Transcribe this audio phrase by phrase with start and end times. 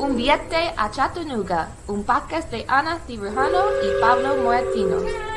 [0.00, 5.27] Un viaje a Chattanooga, un podcast de Ana Cirujano y Pablo Moratino.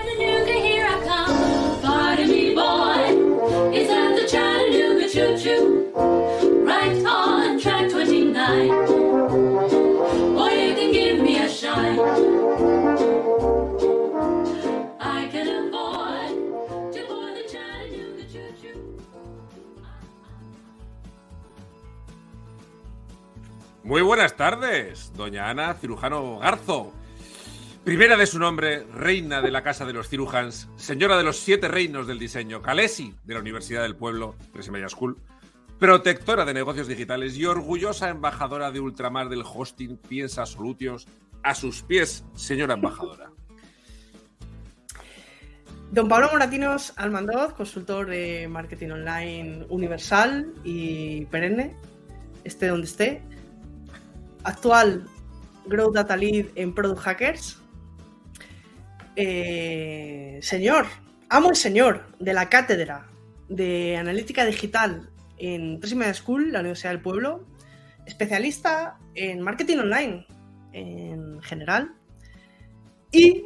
[23.91, 26.93] Muy buenas tardes, doña Ana Cirujano Garzo.
[27.83, 31.67] Primera de su nombre, reina de la Casa de los Cirujans, señora de los siete
[31.67, 34.37] reinos del diseño, Calesi de la Universidad del Pueblo,
[34.71, 35.17] Media School,
[35.77, 41.05] protectora de negocios digitales y orgullosa embajadora de ultramar del hosting Piensa Solutios.
[41.43, 43.29] A sus pies, señora embajadora.
[45.91, 51.75] Don Pablo Moratinos Almandoz, consultor de marketing online universal y perenne,
[52.45, 53.21] esté donde esté.
[54.43, 55.07] Actual
[55.65, 57.59] Growth Data Lead en Product Hackers.
[59.15, 60.85] Eh, señor,
[61.29, 63.07] amo y señor de la cátedra
[63.49, 67.45] de analítica digital en Prisma School, la Universidad del Pueblo.
[68.05, 70.25] Especialista en marketing online
[70.73, 71.93] en general.
[73.11, 73.45] Y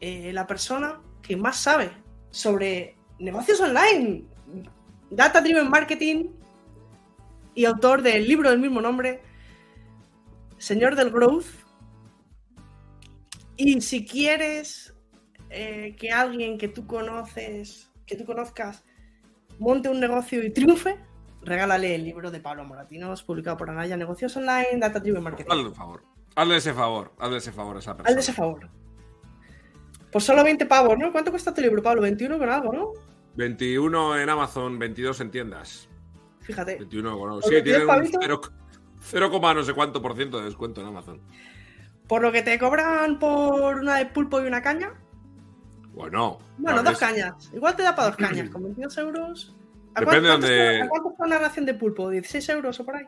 [0.00, 1.90] eh, la persona que más sabe
[2.30, 4.24] sobre negocios online,
[5.10, 6.26] data driven marketing
[7.54, 9.22] y autor del libro del mismo nombre,
[10.58, 11.46] Señor del Growth.
[13.56, 14.94] Y si quieres
[15.50, 18.84] eh, que alguien que tú conoces, que tú conozcas,
[19.58, 20.96] monte un negocio y triunfe,
[21.42, 25.50] regálale el libro de Pablo Moratinos, publicado por Anaya Negocios Online, Data Driven Marketing.
[25.50, 26.04] Hazle un favor.
[26.36, 27.12] Hazle ese favor.
[27.18, 28.08] Hazle ese favor a esa persona.
[28.10, 28.68] Hazle ese favor.
[30.12, 31.12] Por solo 20 pavos, ¿no?
[31.12, 32.02] ¿Cuánto cuesta tu libro, Pablo?
[32.02, 32.92] 21 con algo, ¿no?
[33.36, 35.88] 21 en Amazon, 22 en tiendas.
[36.40, 36.76] Fíjate.
[36.76, 37.42] 21 con algo.
[37.42, 38.20] Sí, tiene 10 un pavitos.
[38.22, 38.40] 0,
[39.00, 41.20] 0, no sé cuánto por ciento de descuento en Amazon.
[42.06, 44.92] Por lo que te cobran por una de pulpo y una caña.
[45.92, 46.38] Bueno.
[46.58, 47.50] Bueno, dos cañas.
[47.52, 48.50] Igual te da para dos cañas.
[48.50, 49.54] Con 22 euros.
[49.94, 52.10] ¿A Depende cuánto, está- ¿A cuánto está una ración de pulpo?
[52.10, 53.06] ¿16 euros o por ahí?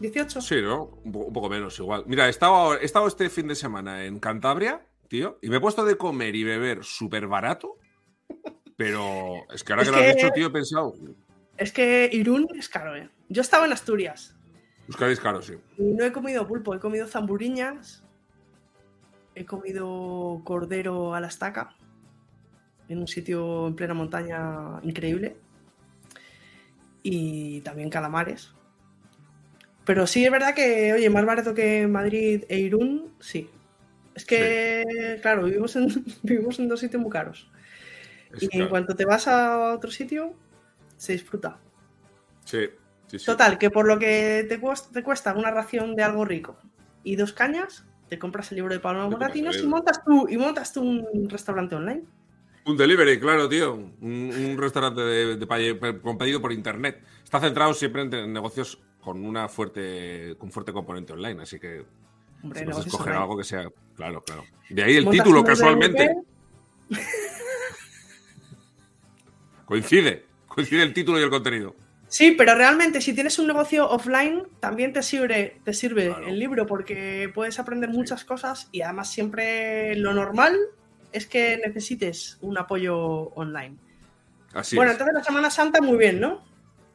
[0.00, 0.40] ¿18?
[0.42, 0.90] Sí, ¿no?
[1.04, 2.04] Un poco, menos, igual.
[2.06, 5.60] Mira, he estado, he estado este fin de semana en Cantabria, tío, y me he
[5.60, 7.78] puesto de comer y beber súper barato.
[8.76, 10.92] Pero es que ahora Es que, lo has que- dicho, tío, he pensado.
[11.56, 13.08] Es que Irún es caro, ¿eh?
[13.30, 14.35] Yo estaba en Asturias
[14.88, 15.54] Euskadi es caro, sí.
[15.78, 18.04] no he comido pulpo, he comido zamburiñas,
[19.34, 21.74] he comido cordero a la estaca
[22.88, 25.36] en un sitio en plena montaña increíble
[27.02, 28.52] y también calamares.
[29.84, 33.48] Pero sí es verdad que, oye, más barato que Madrid e Irún, sí.
[34.14, 35.88] Es que, claro, vivimos en,
[36.22, 37.50] vivimos en dos sitios muy caros.
[38.32, 40.34] Es y en cuanto te vas a otro sitio,
[40.96, 41.58] se disfruta.
[42.44, 42.68] Sí,
[43.06, 43.26] sí, sí.
[43.26, 46.58] Total, que por lo que te, cuest- te cuesta una ración de algo rico
[47.04, 50.72] y dos cañas, te compras el libro de Pablo Moratinos y montas tú y montas
[50.72, 52.02] tú un restaurante online.
[52.64, 53.74] Un delivery, claro, tío.
[53.74, 57.00] Un, un restaurante de, de con pedido por internet.
[57.22, 61.84] Está centrado siempre en, en negocios con una fuerte, con fuerte componente online, así que
[62.42, 63.22] Hombre, si vas a escoger online.
[63.22, 63.68] algo que sea.
[63.94, 64.44] Claro, claro.
[64.68, 66.12] De ahí el título, casualmente.
[69.64, 70.24] Coincide.
[70.48, 71.74] Coincide el título y el contenido.
[72.08, 76.26] Sí, pero realmente si tienes un negocio offline, también te sirve, te sirve Claro.
[76.28, 80.56] el libro porque puedes aprender muchas cosas y además siempre lo normal
[81.12, 82.96] es que necesites un apoyo
[83.34, 83.76] online.
[84.54, 84.94] Así bueno, es.
[84.94, 86.44] entonces la Semana Santa muy bien, ¿no?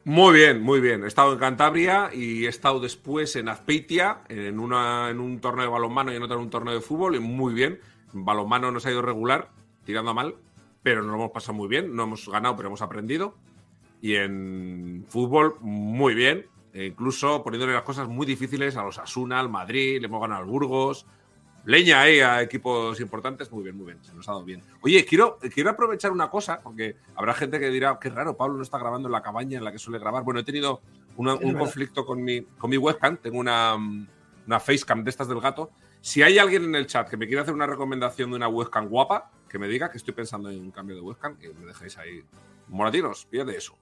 [0.04, 1.04] Muy bien, muy bien.
[1.04, 5.66] He estado en Cantabria y he estado después en Azpeitia, en, una, en un torneo
[5.66, 7.78] de balonmano y en otro en un torneo de fútbol, y muy bien.
[8.14, 9.50] En balonmano nos ha ido regular,
[9.84, 10.34] tirando a mal,
[10.82, 11.94] pero nos lo hemos pasado muy bien.
[11.94, 13.36] No hemos ganado, pero hemos aprendido.
[14.02, 16.46] Y en fútbol, muy bien.
[16.74, 20.42] E incluso poniéndole las cosas muy difíciles a los Asuna, al Madrid, le hemos ganado
[20.42, 21.06] al Burgos.
[21.64, 24.62] Leña ahí a equipos importantes, muy bien, muy bien, se nos ha dado bien.
[24.80, 28.64] Oye, quiero, quiero aprovechar una cosa, porque habrá gente que dirá, qué raro, Pablo no
[28.64, 30.24] está grabando en la cabaña en la que suele grabar.
[30.24, 30.80] Bueno, he tenido
[31.16, 35.40] una- un conflicto con mi, con mi webcam, tengo una, una facecam de estas del
[35.40, 35.70] gato.
[36.00, 38.88] Si hay alguien en el chat que me quiere hacer una recomendación de una webcam
[38.88, 41.96] guapa, que me diga que estoy pensando en un cambio de webcam, que me dejéis
[41.98, 42.24] ahí.
[42.66, 43.78] Moratinos, pídate eso.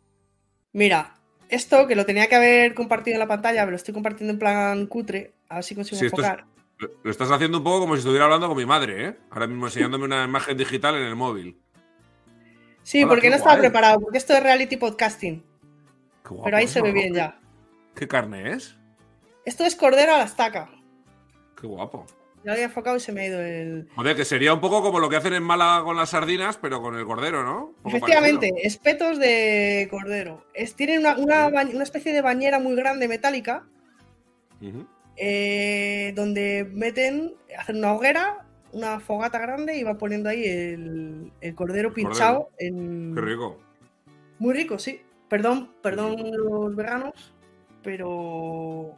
[0.72, 1.14] Mira,
[1.48, 4.38] esto que lo tenía que haber compartido en la pantalla, pero lo estoy compartiendo en
[4.38, 6.46] plan cutre, a ver si consigo Sí, esto es- enfocar.
[6.78, 9.16] Lo, lo estás haciendo un poco como si estuviera hablando con mi madre, ¿eh?
[9.30, 11.60] Ahora mismo enseñándome una imagen digital en el móvil.
[12.82, 15.42] Sí, Hola, porque no estaba preparado, porque esto es reality podcasting.
[16.22, 17.38] Qué guapo Pero ahí se ve bien ya.
[17.94, 18.76] ¿Qué carne es?
[19.44, 20.70] Esto es cordero a la estaca.
[21.60, 22.06] Qué guapo.
[22.42, 23.88] Lo había enfocado y se me ha ido el.
[23.94, 26.80] Joder, que sería un poco como lo que hacen en Málaga con las sardinas, pero
[26.80, 27.74] con el cordero, ¿no?
[27.84, 28.66] Efectivamente, parecido.
[28.66, 30.46] espetos de cordero.
[30.54, 33.64] Es, tienen una, una especie de bañera muy grande metálica
[35.16, 41.54] eh, donde meten, hacen una hoguera, una fogata grande y va poniendo ahí el, el
[41.54, 42.50] cordero pinchado.
[42.58, 43.14] En...
[43.14, 43.58] Qué rico.
[44.38, 45.00] Muy rico, sí.
[45.28, 47.34] Perdón, perdón los veganos,
[47.82, 48.96] pero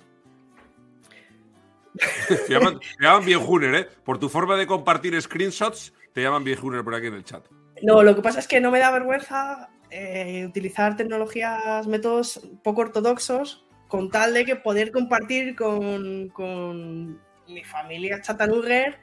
[2.47, 3.89] Te llaman, te llaman bien Juner, ¿eh?
[4.05, 7.45] Por tu forma de compartir screenshots, te llaman bien Juner por aquí en el chat.
[7.83, 12.81] No, lo que pasa es que no me da vergüenza eh, utilizar tecnologías, métodos poco
[12.81, 18.99] ortodoxos, con tal de que poder compartir con, con mi familia Chattanooga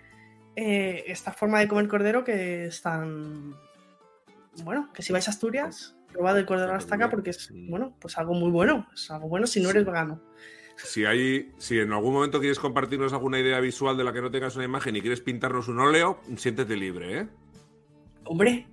[0.56, 3.56] eh, esta forma de comer cordero que es tan.
[4.64, 7.96] Bueno, que si vais a Asturias, probad el cordero a la estaca porque es, bueno,
[8.00, 8.88] pues algo muy bueno.
[8.94, 10.22] Es algo bueno si no eres vegano.
[10.84, 14.32] Si hay, si en algún momento quieres compartirnos alguna idea visual de la que no
[14.32, 17.28] tengas una imagen y quieres pintarnos un óleo, siéntete libre, ¿eh?
[18.26, 18.68] Hombre,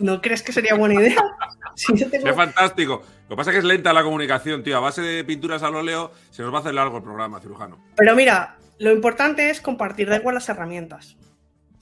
[0.00, 1.16] ¿no crees que sería buena idea?
[1.74, 3.02] Si yo tengo- Es fantástico.
[3.22, 4.76] Lo que pasa es que es lenta la comunicación, tío.
[4.76, 7.82] A base de pinturas al óleo se nos va a hacer largo el programa, cirujano.
[7.96, 11.16] Pero mira, lo importante es compartir, da igual las herramientas.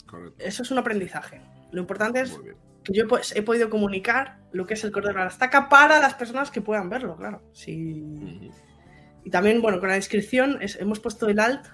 [0.07, 0.37] Correcto.
[0.39, 1.41] Eso es un aprendizaje.
[1.73, 2.39] Lo importante es
[2.85, 5.99] que yo pues, he podido comunicar lo que es el cordero a la estaca para
[5.99, 7.43] las personas que puedan verlo, claro.
[7.53, 8.01] Sí.
[8.01, 8.53] Ujú.
[9.25, 11.67] Y también, bueno, con la descripción es- hemos puesto el alt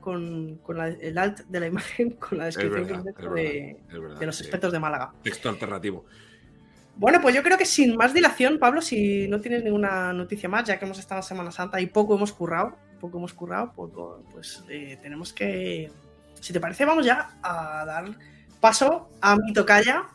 [0.00, 3.04] con, con la- el alt de la imagen con la Es descripción verdad,
[3.34, 5.12] de, verdad, de los expertos de Málaga.
[5.22, 6.04] Texto alternativo.
[6.96, 10.64] Bueno, pues yo creo que sin más dilación, Pablo, si no tienes ninguna noticia más,
[10.64, 14.22] ya que hemos estado en Semana Santa y poco hemos currado, poco hemos currado, poco,
[14.32, 15.90] pues eh, tenemos que,
[16.40, 18.04] si te parece, vamos ya a dar
[18.60, 20.08] paso a mi tocaya.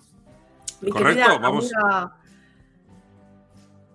[0.82, 1.72] Mi Correcto, querida vamos.
[1.74, 2.16] amiga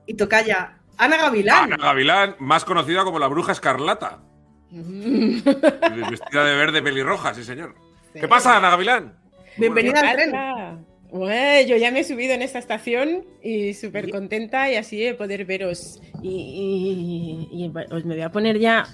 [0.06, 1.72] Y tocaya Ana Gavilán.
[1.72, 4.18] Ana Gavilán, más conocida como la bruja escarlata.
[4.70, 7.74] Vestida de verde pelirroja, sí, señor.
[8.14, 9.14] ¿Qué pasa, Ana Gavilán?
[9.56, 10.86] Bienvenida al tren.
[11.12, 15.14] Ué, yo ya me he subido en esta estación y súper contenta y así de
[15.14, 16.00] poder veros.
[16.22, 18.86] Y, y- y os me voy a poner ya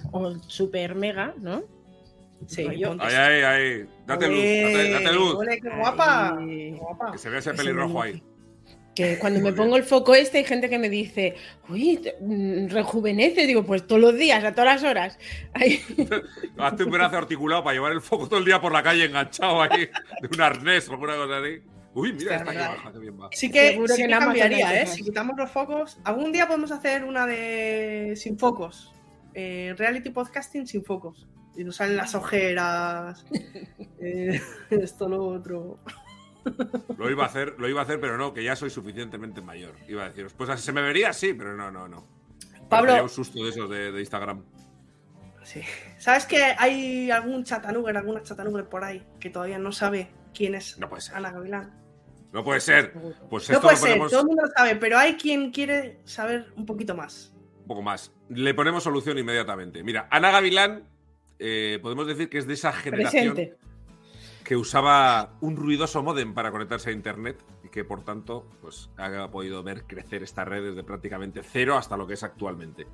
[0.46, 1.62] súper mega, ¿no?
[2.46, 3.86] Sí, ponte- Ahí, ahí, ahí.
[4.06, 5.34] Date luz, date, date luz.
[5.34, 6.36] ole, qué guapa.
[6.38, 6.46] Ay.
[6.72, 7.12] qué guapa.
[7.12, 8.22] Que se vea ese pelirrojo ahí.
[8.96, 9.64] Que cuando Muy me bien.
[9.64, 11.36] pongo el foco este hay gente que me dice,
[11.68, 13.46] uy, mm, rejuvenece.
[13.46, 15.18] Digo, pues todos los días, a todas las horas.
[15.54, 15.80] Ay,
[16.58, 19.62] Hazte un brazo articulado para llevar el foco todo el día por la calle enganchado
[19.62, 19.88] ahí
[20.22, 21.60] de un arnés o alguna cosa así.
[21.94, 23.28] Uy, mira, Hostia, esta que baja, bien va.
[23.32, 24.80] Sí que, Seguro sí que que cambiaría, ¿eh?
[24.80, 24.96] cosas.
[24.96, 25.98] Si quitamos los focos.
[26.04, 28.92] Algún día podemos hacer una de sin focos.
[29.32, 31.26] Eh, reality podcasting sin focos.
[31.56, 33.24] Y nos salen las ojeras.
[34.00, 34.38] eh,
[34.70, 35.78] esto, lo otro.
[36.98, 39.74] Lo iba a hacer, lo iba a hacer, pero no, que ya soy suficientemente mayor.
[39.88, 42.06] Iba a deciros, pues se me vería así, pero no, no, no.
[42.68, 44.44] Pablo- un susto de esos de, de Instagram.
[45.44, 45.60] Sí.
[45.98, 50.76] ¿Sabes que hay algún chatanuger, alguna chatanuger por ahí que todavía no sabe quién es
[50.78, 51.14] No puede ser.
[51.16, 51.72] Ana Gavilán?
[52.32, 52.92] No puede ser.
[53.30, 56.00] Pues No puede lo ser, ponemos todo el mundo lo sabe, pero hay quien quiere
[56.04, 57.32] saber un poquito más.
[57.60, 58.12] un poco más.
[58.28, 59.84] Le ponemos solución inmediatamente.
[59.84, 60.84] Mira, Ana Gavilán,
[61.38, 63.56] eh, podemos decir que es de esa generación presente.
[64.46, 69.28] Que usaba un ruidoso modem para conectarse a internet y que por tanto pues ha
[69.28, 72.86] podido ver crecer estas redes de prácticamente cero hasta lo que es actualmente.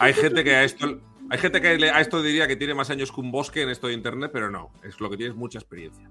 [0.00, 0.98] Hay gente que a esto
[1.28, 3.88] hay gente que a esto diría que tiene más años que un bosque en esto
[3.88, 6.08] de internet, pero no, es lo que tiene es mucha experiencia.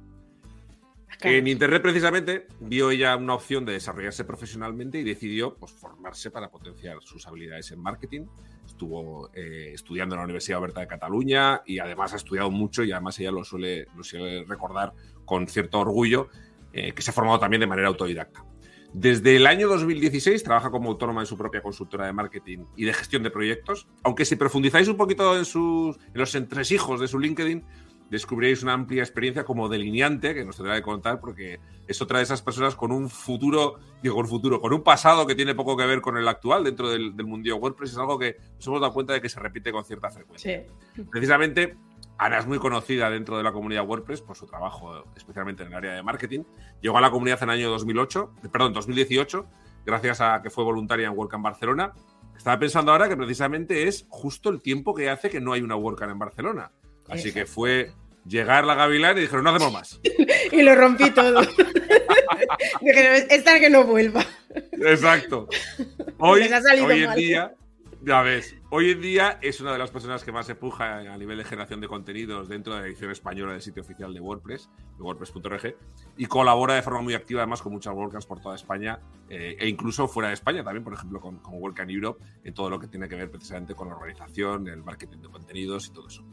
[1.22, 6.52] En internet precisamente vio ella una opción de desarrollarse profesionalmente y decidió pues, formarse para
[6.52, 8.28] potenciar sus habilidades en marketing.
[8.76, 12.92] Estuvo eh, estudiando en la Universidad Oberta de Cataluña y además ha estudiado mucho y
[12.92, 14.92] además ella lo suele, lo suele recordar
[15.24, 16.28] con cierto orgullo
[16.74, 18.44] eh, que se ha formado también de manera autodidacta.
[18.92, 22.94] Desde el año 2016 trabaja como autónoma en su propia consultora de marketing y de
[22.94, 27.18] gestión de proyectos, aunque si profundizáis un poquito en, sus, en los entresijos de su
[27.18, 27.64] LinkedIn,
[28.10, 32.24] descubriréis una amplia experiencia como delineante que nos tendrá que contar porque es otra de
[32.24, 35.86] esas personas con un futuro, digo con futuro, con un pasado que tiene poco que
[35.86, 37.92] ver con el actual dentro del, del mundillo WordPress.
[37.92, 40.66] Es algo que nos hemos dado cuenta de que se repite con cierta frecuencia.
[40.96, 41.04] Sí.
[41.12, 41.78] Precisamente,
[42.18, 45.76] Ana es muy conocida dentro de la comunidad WordPress por su trabajo, especialmente en el
[45.76, 46.44] área de marketing.
[46.82, 49.46] Llegó a la comunidad en el año 2008, eh, perdón, 2018,
[49.86, 51.94] gracias a que fue voluntaria en WordCamp Barcelona.
[52.38, 55.76] Estaba pensando ahora que precisamente es justo el tiempo que hace que no hay una
[55.76, 56.72] WordCamp en Barcelona.
[57.10, 57.92] Así que fue
[58.26, 60.00] llegar la Gavilán y dijeron, no hacemos más.
[60.52, 61.42] Y lo rompí todo.
[62.82, 64.24] Dije, esta que no vuelva.
[64.72, 65.48] Exacto.
[66.20, 67.16] Hoy, hoy en mal.
[67.16, 67.56] día,
[68.02, 71.40] ya ves, hoy en día es una de las personas que más empuja a nivel
[71.40, 75.04] de generación de contenidos dentro de la edición española del sitio oficial de WordPress, de
[75.04, 75.76] WordPress.org,
[76.16, 79.68] y colabora de forma muy activa además con muchas WordCamps por toda España eh, e
[79.68, 82.88] incluso fuera de España también, por ejemplo, con, con WordCamp Europe, en todo lo que
[82.88, 86.25] tiene que ver precisamente con la organización, el marketing de contenidos y todo eso.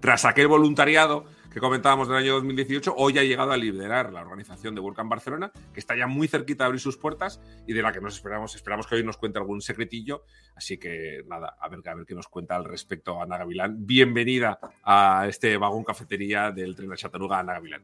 [0.00, 4.76] Tras aquel voluntariado, que comentábamos del año 2018, hoy ha llegado a liderar la organización
[4.76, 7.92] de WordCamp Barcelona, que está ya muy cerquita de abrir sus puertas y de la
[7.92, 10.22] que nos esperamos, esperamos que hoy nos cuente algún secretillo.
[10.54, 13.86] Así que nada, a ver, qué nos cuenta al respecto Ana Gavilán.
[13.86, 17.82] Bienvenida a este vagón cafetería del tren de Chattanooga, Ana Gavilán.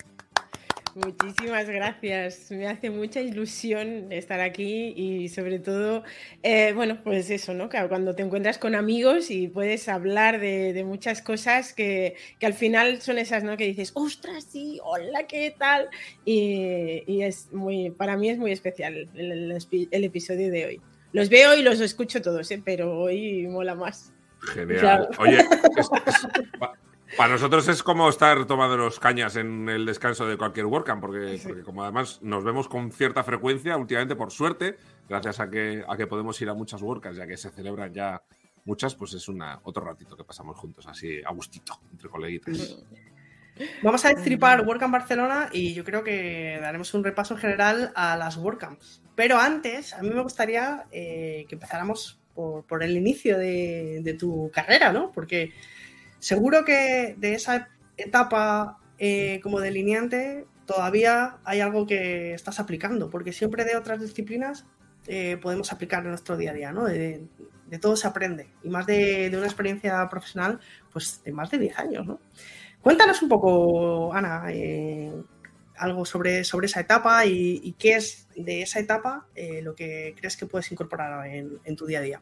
[0.94, 2.50] Muchísimas gracias.
[2.52, 6.04] Me hace mucha ilusión estar aquí y sobre todo,
[6.44, 7.68] eh, bueno, pues eso, ¿no?
[7.68, 12.46] Claro, cuando te encuentras con amigos y puedes hablar de, de muchas cosas que, que,
[12.46, 13.56] al final son esas, ¿no?
[13.56, 15.88] Que dices, ostras, sí, hola, ¿qué tal?
[16.24, 20.80] Y, y es muy, para mí es muy especial el, el, el, episodio de hoy.
[21.12, 22.62] Los veo y los escucho todos, ¿eh?
[22.64, 24.12] pero hoy mola más.
[24.52, 24.78] Genial.
[24.78, 25.08] Claro.
[25.18, 25.38] Oye,
[25.76, 26.26] es, es,
[27.16, 31.38] para nosotros es como estar tomando los cañas en el descanso de cualquier WordCamp, porque,
[31.38, 31.48] sí.
[31.48, 34.76] porque, como además nos vemos con cierta frecuencia, últimamente por suerte,
[35.08, 38.22] gracias a que, a que podemos ir a muchas WordCamps, ya que se celebran ya
[38.64, 42.78] muchas, pues es una, otro ratito que pasamos juntos, así a gustito, entre coleguitas.
[43.82, 48.36] Vamos a destripar WordCamp Barcelona y yo creo que daremos un repaso general a las
[48.36, 49.02] WordCamps.
[49.14, 54.14] Pero antes, a mí me gustaría eh, que empezáramos por, por el inicio de, de
[54.14, 55.12] tu carrera, ¿no?
[55.12, 55.52] Porque
[56.24, 63.30] Seguro que de esa etapa eh, como delineante todavía hay algo que estás aplicando, porque
[63.30, 64.64] siempre de otras disciplinas
[65.06, 66.86] eh, podemos aplicar en nuestro día a día, ¿no?
[66.86, 67.28] De,
[67.78, 72.06] todo se aprende, y más de, una experiencia profesional, pues de más de 10 años,
[72.06, 72.18] ¿no?
[72.80, 75.12] Cuéntanos un poco, Ana, eh,
[75.76, 79.26] algo sobre, sobre esa etapa y, qué es de esa etapa
[79.62, 82.20] lo que crees que puedes incorporar en tu día a día.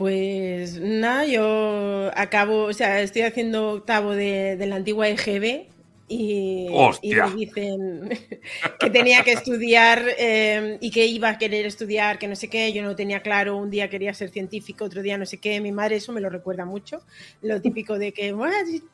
[0.00, 5.66] Pues nada, yo acabo, o sea, estoy haciendo octavo de, de la antigua EGB
[6.08, 6.68] y,
[7.02, 8.08] y, me dicen
[8.80, 12.72] que tenía que estudiar eh, y que iba a querer estudiar, que no sé qué,
[12.72, 15.70] yo no tenía claro, un día quería ser científico, otro día no sé qué, mi
[15.70, 17.02] madre eso me lo recuerda mucho,
[17.42, 18.34] lo típico de que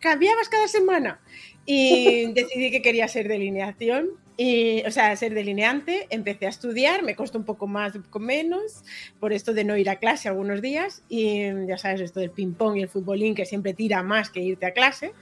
[0.01, 1.21] cambiabas cada semana
[1.65, 7.17] y decidí que quería ser delineación y, o sea, ser delineante, empecé a estudiar, me
[7.17, 8.85] costó un poco más, un poco menos,
[9.19, 12.77] por esto de no ir a clase algunos días, y ya sabes, esto del ping-pong
[12.77, 15.13] y el futbolín que siempre tira más que irte a clase.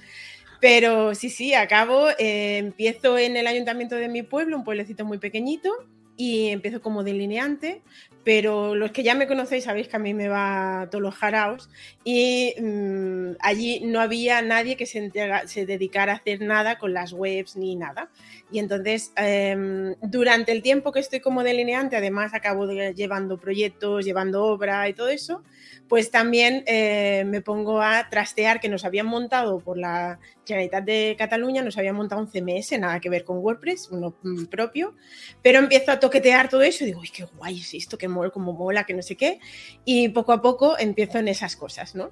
[0.61, 5.19] Pero sí, sí, acabo, eh, empiezo en el ayuntamiento de mi pueblo, un pueblecito muy
[5.19, 5.71] pequeñito,
[6.17, 7.83] y empiezo como delineante,
[8.25, 11.69] pero los que ya me conocéis sabéis que a mí me va todos los jaraos
[12.05, 16.95] y mmm, allí no había nadie que se, entrega, se, dedicara a hacer nada con
[16.95, 18.11] las webs ni nada.
[18.51, 24.05] Y entonces, eh, durante el tiempo que estoy como delineante, además acabo de, llevando proyectos,
[24.05, 25.43] llevando obra y todo eso,
[25.89, 31.15] pues también eh, me pongo a trastear que nos habían montado por la Generalitat de
[31.19, 34.95] Cataluña, nos habían montado un CMS, nada que ver con WordPress, uno mm, propio,
[35.43, 38.53] pero empiezo a toquetear todo eso y digo, uy, qué guay es esto, qué como
[38.53, 39.41] mola, que no sé qué,
[39.85, 42.11] y poco a poco empiezo en esas cosas, ¿no?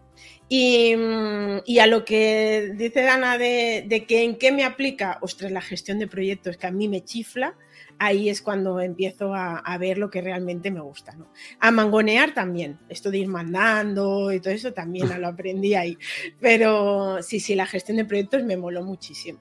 [0.49, 5.19] Y, mm, y a lo que dice Dana de, de que en qué me aplica,
[5.21, 7.57] ostras, la gestión de proyectos, que a mí me chifla,
[7.99, 11.13] ahí es cuando empiezo a, a, ver lo que realmente me gusta.
[11.15, 11.29] ¿no?
[11.61, 15.97] A mangonear también, esto de ir mandando y todo eso también lo aprendí ahí.
[16.41, 19.41] Pero sí, sí, la gestión de proyectos me moló muchísimo.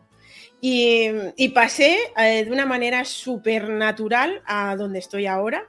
[0.63, 5.67] Y, y pasé eh, de una manera súper natural a donde estoy ahora,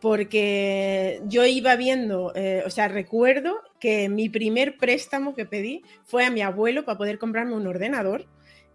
[0.00, 6.24] porque yo iba viendo, eh, o sea, recuerdo que mi primer préstamo que pedí fue
[6.24, 8.26] a mi abuelo para poder comprarme un ordenador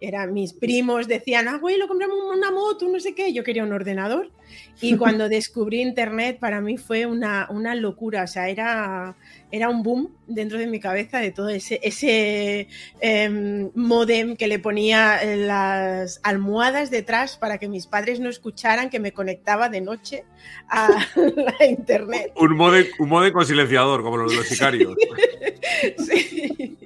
[0.01, 4.29] era, mis primos decían, abuelo, compramos una moto, no sé qué, yo quería un ordenador.
[4.81, 9.15] Y cuando descubrí Internet, para mí fue una, una locura, o sea, era,
[9.51, 12.67] era un boom dentro de mi cabeza de todo ese, ese
[12.99, 18.99] eh, modem que le ponía las almohadas detrás para que mis padres no escucharan que
[18.99, 20.25] me conectaba de noche
[20.67, 22.33] a la Internet.
[22.35, 24.95] Un modem, un modem con silenciador, como los de los sicarios.
[25.97, 26.84] sí.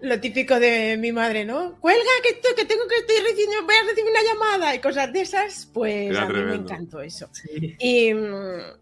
[0.00, 1.78] Lo típico de mi madre, ¿no?
[1.80, 5.68] Cuelga que, tengo que estoy recibiendo, voy a recibir una llamada y cosas de esas,
[5.72, 6.56] pues Era a mí tremendo.
[6.56, 7.28] me encantó eso.
[7.32, 7.76] Sí.
[7.78, 8.12] Y,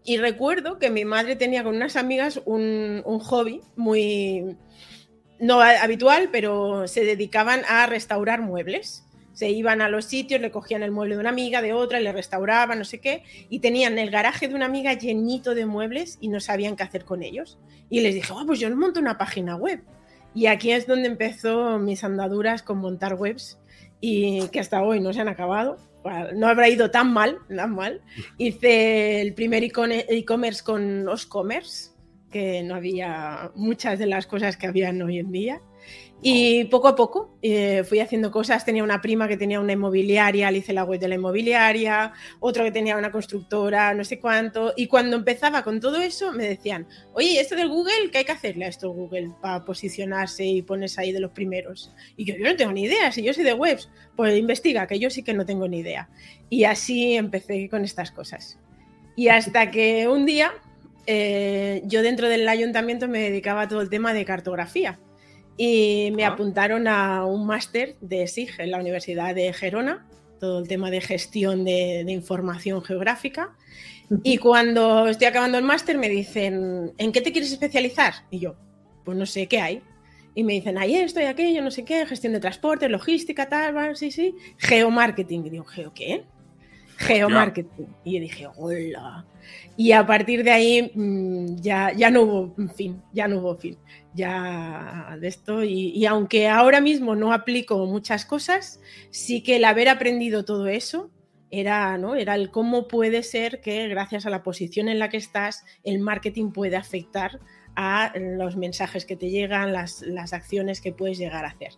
[0.03, 4.57] y, recuerdo que mi madre tenía con unas amigas un, un hobby muy
[5.39, 10.83] no habitual, pero se dedicaban a restaurar muebles se iban a los sitios, le cogían
[10.83, 14.11] el mueble de una amiga, de otra, le restauraban, no sé qué, y tenían el
[14.11, 17.57] garaje de una amiga llenito de muebles y no sabían qué hacer con ellos.
[17.89, 19.81] Y les dije, oh, pues yo les monto una página web.
[20.33, 23.59] Y aquí es donde empezó mis andaduras con montar webs
[23.99, 25.77] y que hasta hoy no se han acabado.
[26.33, 28.01] No habrá ido tan mal, tan mal.
[28.37, 31.91] Hice el primer e-commerce con Oscommerce,
[32.31, 35.61] que no había muchas de las cosas que habían hoy en día.
[36.23, 38.63] Y poco a poco eh, fui haciendo cosas.
[38.63, 42.63] Tenía una prima que tenía una inmobiliaria, le hice la web de la inmobiliaria, otro
[42.63, 44.73] que tenía una constructora, no sé cuánto.
[44.77, 48.33] Y cuando empezaba con todo eso, me decían, oye, esto del Google, ¿qué hay que
[48.33, 51.91] hacerle a esto Google para posicionarse y ponerse ahí de los primeros?
[52.17, 54.99] Y yo, yo no tengo ni idea, si yo soy de webs, pues investiga, que
[54.99, 56.07] yo sí que no tengo ni idea.
[56.51, 58.59] Y así empecé con estas cosas.
[59.15, 60.53] Y hasta que un día
[61.07, 64.99] eh, yo dentro del ayuntamiento me dedicaba a todo el tema de cartografía
[65.57, 66.29] y me ah.
[66.29, 70.07] apuntaron a un máster de SIG en la Universidad de Gerona,
[70.39, 73.55] todo el tema de gestión de, información geográfica.
[74.23, 78.13] Y cuando estoy acabando el máster me dicen, ¿en qué te quieres especializar?
[78.29, 78.55] Y yo,
[79.05, 79.81] pues no sé qué hay.
[80.33, 84.11] Y me dicen, ahí estoy, aquello, no sé qué, gestión de transporte, logística, tal, sí,
[84.11, 85.45] sí, geomarketing.
[85.45, 86.23] Y digo, ¿geo qué?
[86.97, 87.87] Geomarketing.
[88.03, 89.25] Y yo dije, hola.
[89.77, 93.77] Y a partir de ahí mm, ya, ya no hubo fin, ya no hubo fin
[94.13, 95.63] ya de esto.
[95.63, 101.11] Y, aunque ahora mismo no aplico muchas cosas, sí que el haber aprendido todo eso
[101.49, 102.15] era, ¿no?
[102.15, 105.99] era el cómo puede ser que gracias a la posición en la que estás, el
[105.99, 107.39] marketing puede afectar
[107.75, 111.73] a los mensajes que te llegan, las, acciones que puedes llegar a hacer.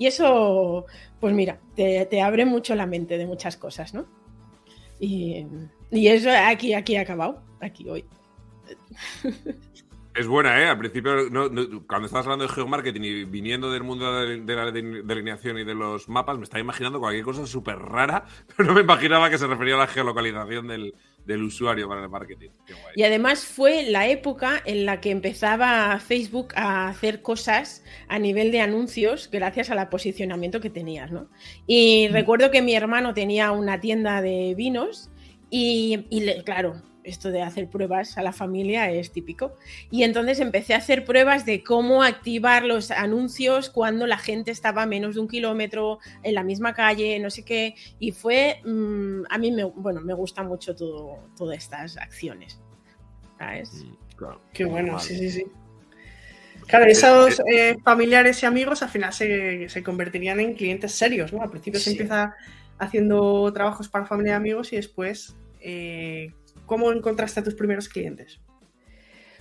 [0.00, 0.86] Y eso,
[1.18, 4.06] pues mira, te, abre mucho la mente de muchas cosas, ¿no?
[5.00, 5.44] Y,
[5.90, 8.04] y eso aquí, aquí ha acabado, aquí hoy.
[10.18, 10.66] Es buena, ¿eh?
[10.66, 11.12] Al principio,
[11.86, 16.08] cuando estabas hablando de geomarketing y viniendo del mundo de, la delineación y de los
[16.08, 18.24] mapas, me estaba imaginando cualquier cosa súper rara,
[18.56, 20.92] pero no me imaginaba que se refería a la geolocalización del,
[21.40, 22.48] usuario para el marketing.
[22.96, 28.50] Y además fue la época en la que empezaba Facebook a hacer cosas a nivel
[28.50, 31.28] de anuncios gracias al posicionamiento que tenías, ¿no?
[31.68, 32.12] Y mm.
[32.12, 35.10] recuerdo que mi hermano tenía una tienda de vinos
[35.50, 39.56] y, y claro, esto de hacer pruebas a la familia es típico.
[39.90, 44.82] Y entonces empecé a hacer pruebas de cómo activar los anuncios cuando la gente estaba
[44.82, 47.74] a menos de un kilómetro en la misma calle, no sé qué.
[47.98, 52.60] Y fue, mm, a mí me, bueno, me gusta mucho todo, todas estas acciones.
[53.38, 53.84] ¿Sabes?
[54.52, 55.46] Qué bueno, sí, sí, sí.
[56.66, 61.40] Claro, esos eh, familiares y amigos al final se, se, convertirían en clientes serios, ¿no?
[61.40, 62.34] Al principio se empieza
[62.78, 66.32] haciendo trabajos para familia y amigos y después eh,
[66.66, 68.40] ¿Cómo encontraste a tus primeros clientes?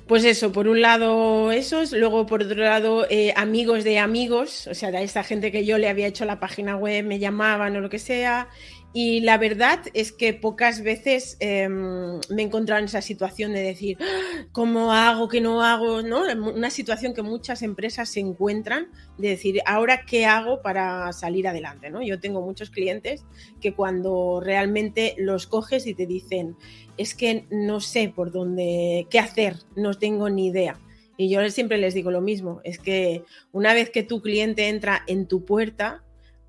[0.08, 4.74] Pues eso, por un lado esos, luego por otro lado eh, amigos de amigos, o
[4.74, 7.82] sea, de esa gente que yo le había hecho la página web, me llamaban o
[7.82, 8.48] lo que sea,
[8.94, 13.62] y la verdad es que pocas veces em, me he encontrado en esa situación de
[13.62, 16.02] decir, ah, ¿cómo hago, qué no hago?
[16.02, 16.24] ¿no?
[16.24, 21.90] Una situación que muchas empresas se encuentran de decir, ¿ahora qué hago para salir adelante?
[21.90, 22.02] ¿no?
[22.02, 23.24] Yo tengo muchos clientes
[23.62, 26.56] que cuando realmente los coges y te dicen,
[26.98, 30.80] es que no sé por dónde, qué hacer, no tengo ni idea.
[31.18, 35.04] Y yo siempre les digo lo mismo, es que una vez que tu cliente entra
[35.08, 36.04] en tu puerta,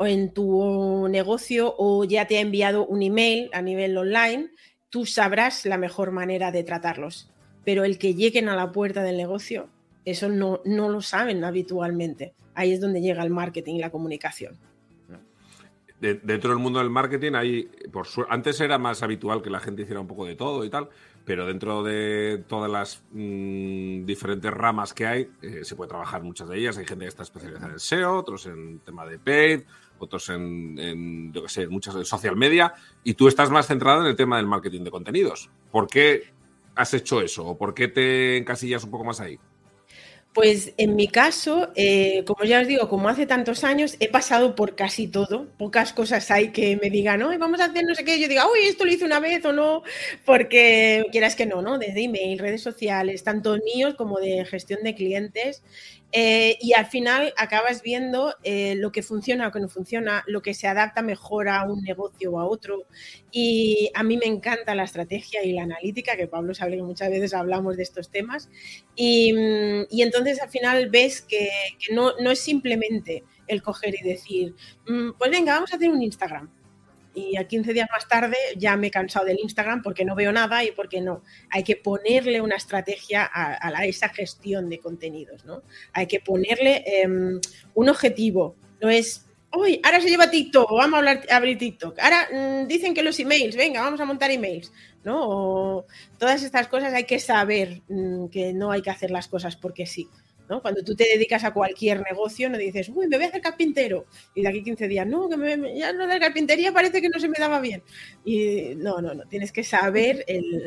[0.06, 4.50] en tu negocio o ya te ha enviado un email a nivel online,
[4.90, 7.30] tú sabrás la mejor manera de tratarlos.
[7.64, 9.68] Pero el que lleguen a la puerta del negocio,
[10.04, 12.32] eso no, no lo saben habitualmente.
[12.54, 14.56] Ahí es donde llega el marketing y la comunicación.
[16.00, 20.00] dentro del mundo del marketing, hay, por antes era más habitual que la gente hiciera
[20.00, 20.88] un poco de todo y tal,
[21.24, 26.48] pero dentro de todas las mm, diferentes ramas que hay, eh, se puede trabajar muchas
[26.48, 26.78] de ellas.
[26.78, 29.60] Hay gente que está especializada en SEO, otros en tema de paid,
[30.04, 31.32] otros en, en
[31.70, 34.90] muchas de social media, y tú estás más centrado en el tema del marketing de
[34.90, 35.50] contenidos.
[35.70, 36.32] ¿Por qué
[36.74, 37.46] has hecho eso?
[37.46, 39.38] ¿O por qué te encasillas un poco más ahí?
[40.34, 44.54] Pues en mi caso, eh, como ya os digo, como hace tantos años, he pasado
[44.54, 45.48] por casi todo.
[45.58, 48.20] Pocas cosas hay que me digan, no, vamos a hacer no sé qué.
[48.20, 49.82] Yo diga, uy, esto lo hice una vez o no,
[50.24, 51.78] porque quieras que no, ¿no?
[51.78, 55.64] Desde email, redes sociales, tanto míos como de gestión de clientes.
[56.12, 60.40] Eh, y al final acabas viendo eh, lo que funciona o que no funciona, lo
[60.40, 62.84] que se adapta mejor a un negocio o a otro.
[63.30, 67.10] Y a mí me encanta la estrategia y la analítica, que Pablo sabe que muchas
[67.10, 68.48] veces hablamos de estos temas.
[68.96, 71.50] Y, mm, entonces al final ves que,
[71.92, 74.54] no, no, es simplemente el coger y decir,
[74.88, 76.50] mm, pues venga, vamos a hacer un Instagram
[77.14, 80.32] y a 15 días más tarde ya me he cansado del Instagram porque no veo
[80.32, 81.22] nada y porque no.
[81.50, 85.62] Hay que ponerle una estrategia a, esa gestión de contenidos, ¿no?
[85.92, 87.40] Hay que ponerle em,
[87.74, 88.56] un objetivo.
[88.80, 91.98] No es, uy, ahora se lleva TikTok, vamos a, hablar, abrir TikTok.
[91.98, 94.72] Ahora mm, dicen que los emails, venga, vamos a montar emails,
[95.04, 95.84] ¿no?
[96.18, 99.86] todas estas cosas hay que saber mm, que no hay que hacer las cosas porque
[99.86, 100.08] sí.
[100.62, 104.06] Cuando tú te dedicas a cualquier negocio, no dices, uy, me voy a hacer carpintero.
[104.34, 107.20] Y de aquí 15 días, no, que me, ya no la carpintería parece que no
[107.20, 107.82] se me daba bien.
[108.24, 110.24] Y no, no, no, tienes que saber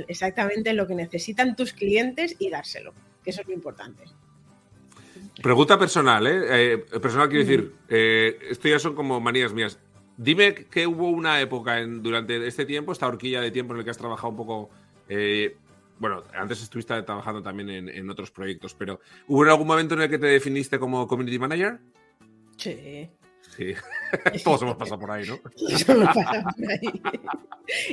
[0.07, 4.03] exactamente lo que necesitan tus clientes y dárselo, que eso es lo importante.
[5.41, 6.73] Pregunta personal, ¿eh?
[6.73, 9.79] eh personal quiero decir, eh, esto ya son como manías mías.
[10.17, 13.83] Dime que hubo una época en, durante este tiempo, esta horquilla de tiempo en el
[13.83, 14.69] que has trabajado un poco.
[15.09, 15.57] Eh,
[16.01, 20.17] bueno, antes estuviste trabajando también en, otros proyectos, pero ¿hubo algún momento en el que
[20.17, 21.77] te definiste como community manager?
[22.57, 23.07] Sí.
[23.55, 23.75] Sí.
[24.43, 25.39] Todos hemos pasado por ahí, ¿no?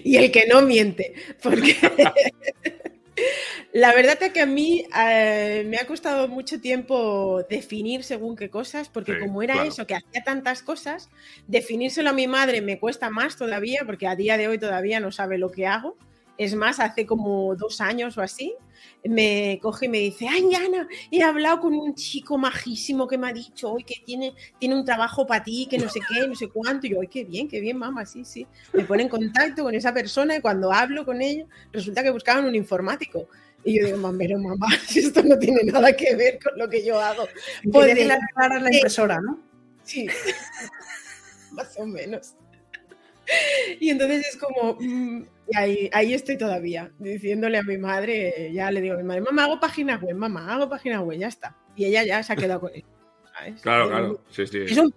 [0.02, 1.76] Y el que no miente, porque
[3.74, 8.48] la verdad es que a mí eh, me ha costado mucho tiempo definir según qué
[8.48, 11.10] cosas, porque como era eso, que hacía tantas cosas,
[11.46, 15.12] definírselo a mi madre me cuesta más todavía, porque a día de hoy todavía no
[15.12, 15.98] sabe lo que hago.
[16.38, 18.54] Es más, hace como dos años o así,
[19.04, 23.28] me coge y me dice, ay, Ana, he hablado con un chico majísimo que me
[23.28, 26.34] ha dicho hoy que tiene, tiene un trabajo para ti, que no sé qué, no
[26.34, 26.86] sé cuánto.
[26.86, 28.46] Y yo, ay, qué bien, qué bien, mamá, sí, sí.
[28.72, 32.44] Me pone en contacto con esa persona y cuando hablo con ella, resulta que buscaban
[32.44, 33.28] un informático.
[33.64, 37.00] Y yo digo, mamá, si esto no tiene nada que ver con lo que yo
[37.00, 37.26] hago.
[37.72, 39.40] Puede la la impresora, ¿no?
[39.82, 40.06] Sí,
[41.52, 42.34] más o menos.
[43.80, 44.78] Y entonces es como,
[45.52, 49.20] mm, ahí, ahí, estoy todavía, diciéndole a mi madre, ya le digo a mi madre,
[49.22, 51.56] mamá, hago página web, mamá, hago página web, ya está.
[51.76, 52.84] Y ella ya se ha quedado con él.
[53.62, 54.58] Claro, claro, sí, sí.
[54.66, 54.92] Es un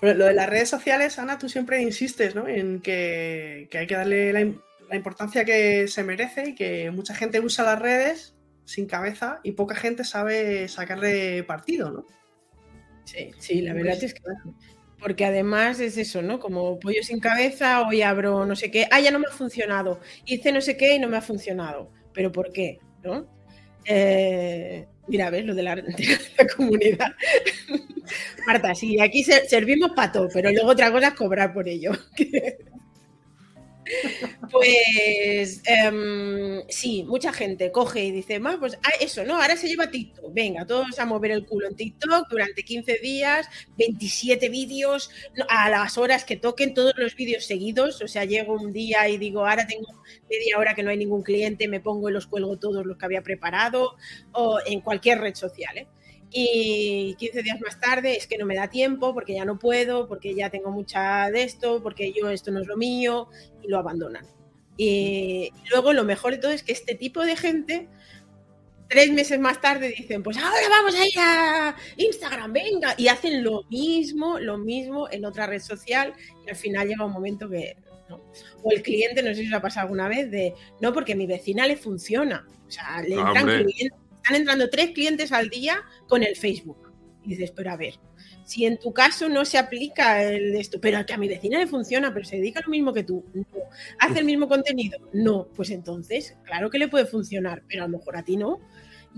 [0.00, 2.48] Pero lo de las redes sociales, Ana, tú siempre insistes, ¿no?
[2.48, 4.50] En que, que hay que darle la,
[4.88, 8.34] la importancia que se merece y que mucha gente usa las redes
[8.64, 12.06] sin cabeza y poca gente sabe sacarle partido, ¿no?
[13.04, 14.20] Sí, sí, la verdad es que
[15.04, 16.40] porque además es eso, ¿no?
[16.40, 20.00] Como pollo sin cabeza, hoy abro no sé qué, ah, ya no me ha funcionado,
[20.24, 22.78] hice no sé qué y no me ha funcionado, pero ¿por qué?
[23.02, 23.26] ¿No?
[23.84, 25.76] Eh, mira, ves lo de la,
[26.56, 27.12] comunidad.
[28.46, 31.92] Marta, sí, aquí servimos pato, pero luego otra cosa es cobrar por ello.
[34.50, 39.40] Pues em, sí, mucha gente coge y dice, más pues ah, eso, ¿no?
[39.40, 40.32] Ahora se lleva TikTok.
[40.32, 45.10] Venga, todos a mover el culo en TikTok durante 15 días, 27 vídeos,
[45.48, 48.00] a las horas que toquen, todos los vídeos seguidos.
[48.02, 49.86] O sea, llego un día y digo, ahora tengo
[50.30, 53.04] media hora que no hay ningún cliente, me pongo y los cuelgo todos los que
[53.04, 53.96] había preparado,
[54.32, 55.86] o en cualquier red social, ¿eh?
[56.36, 60.08] Y 15 días más tarde es que no me da tiempo porque ya no puedo,
[60.08, 63.28] porque ya tengo mucha de esto, porque yo esto no es lo mío
[63.62, 64.26] y lo abandonan.
[64.76, 67.88] Y luego lo mejor de todo es que este tipo de gente,
[68.88, 73.44] tres meses más tarde dicen, pues ahora vamos a ir a Instagram, venga, y hacen
[73.44, 77.76] lo mismo, lo mismo en otra red social y al final llega un momento que...
[78.08, 78.20] ¿no?
[78.62, 81.16] O el cliente, no sé si os ha pasado alguna vez, de, no, porque a
[81.16, 82.44] mi vecina le funciona.
[82.66, 86.90] O sea, le entran clientes están entrando tres clientes al día con el Facebook.
[87.24, 87.94] Y dices, pero a ver,
[88.44, 91.66] si en tu caso no se aplica el esto, pero que a mi vecina le
[91.66, 93.44] funciona, pero se dedica a lo mismo que tú, no.
[93.98, 94.98] ¿Hace el mismo contenido?
[95.12, 98.60] No, pues entonces, claro que le puede funcionar, pero a lo mejor a ti no.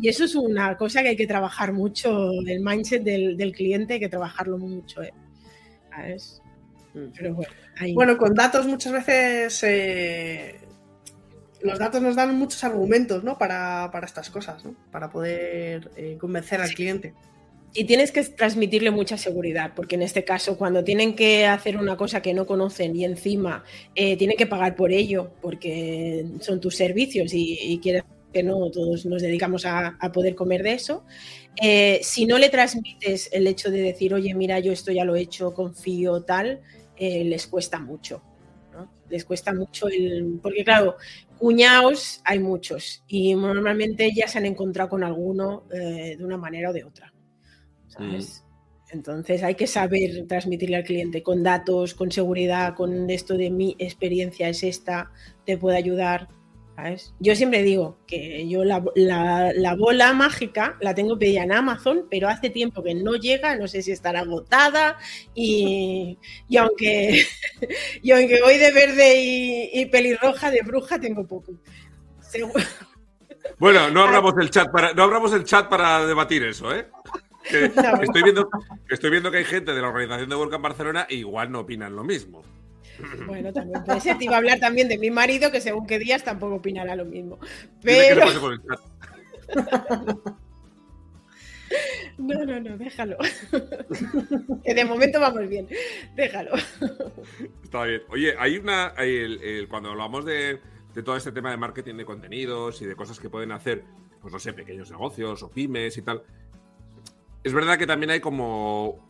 [0.01, 4.01] Y eso es una cosa que hay que trabajar mucho, el mindset del, cliente, hay
[4.01, 5.03] que trabajarlo mucho.
[5.03, 5.15] ¿eh?
[7.17, 7.53] Pero bueno,
[7.95, 10.66] bueno, con datos muchas veces eh,
[11.63, 13.39] los datos nos dan muchos argumentos ¿no?
[13.39, 14.75] para, estas cosas, ¿no?
[14.91, 17.15] para poder eh, convencer al cliente.
[17.75, 21.97] Y tienes que transmitirle mucha seguridad, porque en este caso, cuando tienen que hacer una
[21.97, 23.65] cosa que no conocen y encima
[23.95, 29.05] eh, tienen que pagar por ello, porque son tus servicios y, quieres que no, todos
[29.05, 31.05] nos dedicamos a, poder comer de eso.
[31.61, 35.15] Eh, si no le transmites el hecho de decir, oye, mira, yo esto ya lo
[35.15, 36.61] he hecho, confío, tal,
[36.99, 38.23] les cuesta mucho.
[39.09, 40.39] Les cuesta mucho el.
[40.43, 40.97] Porque, claro,
[41.39, 46.71] cuñados hay muchos y normalmente ya se han encontrado con alguno eh, de una manera
[46.71, 47.13] o de otra.
[47.89, 48.43] ¿sabes?
[48.43, 48.47] Mm.
[48.89, 53.75] Entonces hay que saber transmitirle al cliente con datos, con seguridad, con esto de mi
[53.79, 55.11] experiencia es esta,
[55.45, 56.29] te puede ayudar.
[57.21, 58.81] Yo siempre digo que yo la,
[59.79, 63.83] bola mágica la tengo pedida en Amazon, pero hace tiempo que no llega, no sé
[63.83, 64.99] si estará agotada
[65.35, 66.19] y,
[66.59, 67.25] aunque,
[68.03, 69.15] y aunque voy de verde
[69.73, 71.53] y, pelirroja, de bruja tengo poco.
[73.59, 76.89] Bueno, no abramos el chat para, no abramos el chat para debatir eso, ¿eh?
[78.03, 78.51] estoy, viendo,
[78.91, 81.97] estoy viendo que hay gente de la organización de Volcan Barcelona e igual no opinan
[81.97, 82.43] lo mismo.
[83.27, 84.19] Bueno, también puede ser.
[84.19, 87.05] Te iba a hablar también de mi marido, que según qué días tampoco opinará lo
[87.05, 87.39] mismo.
[87.83, 88.27] Pero.
[92.19, 93.19] No, no, no, déjalo.
[94.65, 95.69] que de momento vamos bien.
[96.15, 96.53] Déjalo.
[97.63, 98.03] Está bien.
[98.09, 98.95] Oye, hay una.
[99.69, 100.61] cuando hablamos de,
[100.95, 103.85] de, todo este tema de marketing de contenidos y de cosas que pueden hacer,
[104.23, 106.23] pues no sé, pequeños negocios o pymes y tal.
[107.45, 109.07] Es verdad que también hay como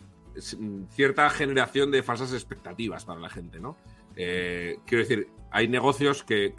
[0.90, 3.76] cierta generación de falsas expectativas para la gente, ¿no?
[4.16, 6.54] Eh, quiero decir, hay negocios que,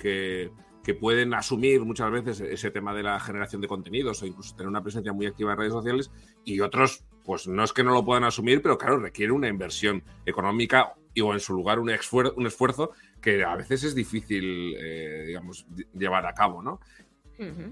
[0.88, 4.70] que pueden asumir muchas veces ese tema de la generación de contenidos o incluso tener
[4.70, 6.12] una presencia muy activa en redes sociales
[6.46, 10.02] y otros, pues no es que no lo puedan asumir, pero claro, requiere una inversión
[10.26, 15.26] económica y o en su lugar un, un esfuerzo que a veces es difícil, eh,
[15.28, 16.80] digamos, llevar a cabo, ¿no?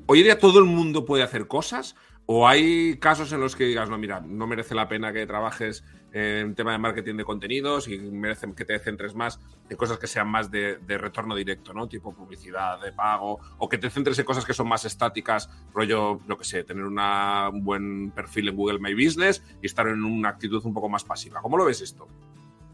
[0.08, 1.96] Hoy en día todo el mundo puede hacer cosas
[2.28, 5.84] o hay casos en los que digas, no, mira, no merece la pena que trabajes
[6.12, 10.08] en tema de marketing de contenidos y merece que te centres más en cosas que
[10.08, 11.88] sean más de, retorno directo, ¿no?
[11.88, 16.22] Tipo publicidad, de pago, o que te centres en cosas que son más estáticas, rollo,
[16.26, 20.30] lo que sé, tener un buen perfil en Google My Business y estar en una
[20.30, 21.42] actitud un poco más pasiva.
[21.42, 22.08] ¿Cómo lo ves esto?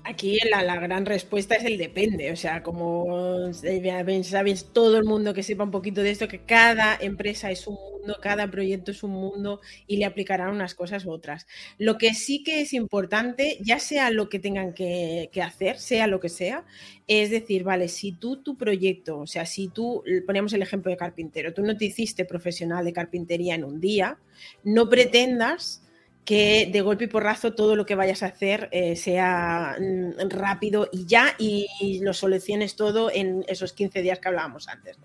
[0.04, 5.34] Aquí la, la, gran respuesta es el depende, o sea, como sabes todo el mundo
[5.34, 9.04] que sepa un poquito de esto, que cada empresa es un mundo, cada proyecto es
[9.04, 11.46] un mundo y le aplicarán unas cosas u otras.
[11.78, 16.08] Lo que sí que es importante, ya sea lo que tengan que, que hacer, sea
[16.08, 16.66] lo que sea,
[17.08, 20.98] es decir, vale, si tú tu proyecto, o sea, si tú, ponemos el ejemplo de
[20.98, 24.18] carpintero, tú no te hiciste profesional de carpintería en un día,
[24.64, 25.84] no pretendas
[26.26, 30.88] que de golpe y porrazo todo lo que vayas a hacer eh, sea mm, rápido
[30.92, 34.98] y ya y lo soluciones todo en esos 15 días que hablábamos antes.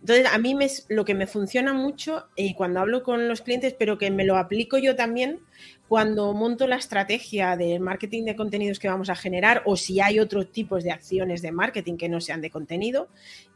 [0.00, 3.74] Entonces, a mí me, lo que me funciona mucho y cuando hablo con los clientes,
[3.76, 5.40] pero que me lo aplico yo también
[5.88, 10.20] cuando monto la estrategia de marketing de contenidos que vamos a generar o si hay
[10.20, 13.08] otros tipos de acciones de marketing que no sean de contenido,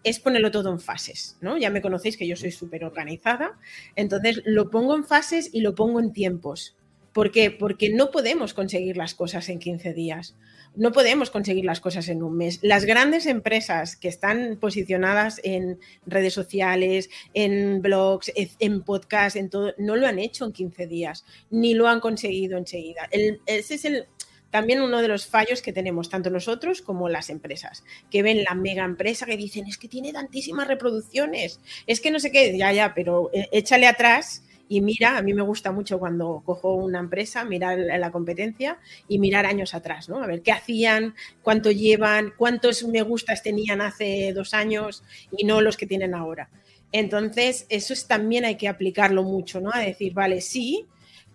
[0.03, 1.59] es ponerlo todo en fases, ¿no?
[1.59, 3.59] Ya me conocéis que yo soy súper organizada,
[3.97, 6.75] entonces lo pongo en fases y lo pongo en tiempos.
[7.13, 7.51] ¿Por qué?
[7.51, 10.35] Porque no podemos conseguir las cosas en 15 días.
[10.75, 12.59] No podemos conseguir las cosas en un mes.
[12.63, 19.75] Las grandes empresas que están posicionadas en redes sociales, en blogs, en podcasts, en todo,
[19.77, 23.09] no lo han hecho en 15 días, ni lo han conseguido enseguida.
[23.47, 24.07] ese es el,
[24.53, 28.55] también uno de los fallos que tenemos, tanto nosotros como las empresas, que ven la
[28.55, 32.71] mega empresa que dicen, es que tiene tantísimas reproducciones, es que no sé qué, ya,
[32.71, 36.99] ya, pero eh, échale atrás y mira, a mí me gusta mucho cuando cojo una
[36.99, 40.23] empresa, mirar la competencia y mirar años atrás, ¿no?
[40.23, 45.05] A ver qué hacían, cuánto llevan, cuántos me gustas tenían hace dos años
[45.37, 46.49] y no los que tienen ahora.
[46.93, 49.71] Entonces, eso es, también hay que aplicarlo mucho, ¿no?
[49.73, 50.87] A decir, vale, sí,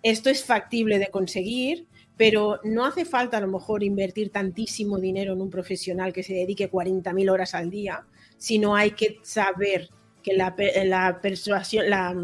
[0.04, 5.34] esto es factible de conseguir, pero no hace falta a lo mejor invertir tantísimo dinero
[5.34, 8.06] en un profesional que se dedique 40.000 horas al día,
[8.38, 9.90] sino hay que saber
[10.24, 12.16] que la, la persuasión, la,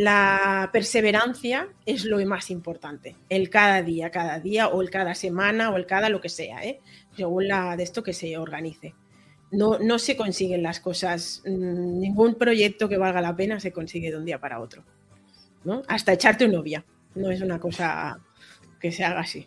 [0.00, 5.70] la perseverancia es lo más importante, el cada día, cada día o el cada semana
[5.70, 6.80] o el cada lo que sea, ¿eh?
[7.14, 8.94] según la de esto que se organice.
[9.50, 14.10] No, no se consiguen las cosas, mm, ningún proyecto que valga la pena se consigue
[14.10, 14.82] de un día para otro.
[15.64, 15.82] ¿no?
[15.88, 18.18] Hasta echarte una novia, no es una cosa
[18.80, 19.46] que se haga así.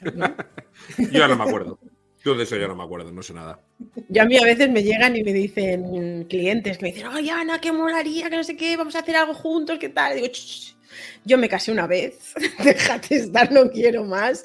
[0.98, 1.80] Yo ya no me acuerdo.
[2.24, 3.60] Yo de eso ya no me acuerdo, no sé nada.
[4.08, 7.30] Yo a mí a veces me llegan y me dicen clientes que me dicen, ay
[7.30, 10.18] Ana, qué molaría, que no sé qué, vamos a hacer algo juntos, ¿qué tal?
[10.18, 10.32] Y digo,
[11.24, 14.44] yo me casé una vez, déjate estar, no quiero más,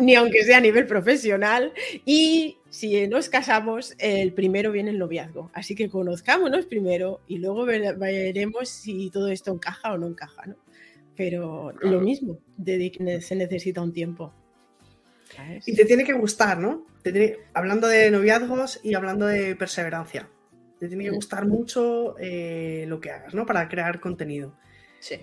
[0.00, 1.72] ni aunque sea a nivel profesional.
[2.06, 5.50] Y si nos casamos, el primero viene el noviazgo.
[5.52, 10.56] Así que conozcámonos primero y luego veremos si todo esto encaja o no encaja, ¿no?
[11.16, 14.32] Pero lo mismo, se necesita un tiempo.
[15.66, 16.86] Y te tiene que gustar, ¿no?
[17.54, 20.28] Hablando de noviazgos y hablando de perseverancia.
[20.78, 21.14] Te tiene que mm.
[21.14, 23.44] gustar mucho eh, lo que hagas, ¿no?
[23.44, 24.54] Para crear contenido.
[24.98, 25.16] Sí.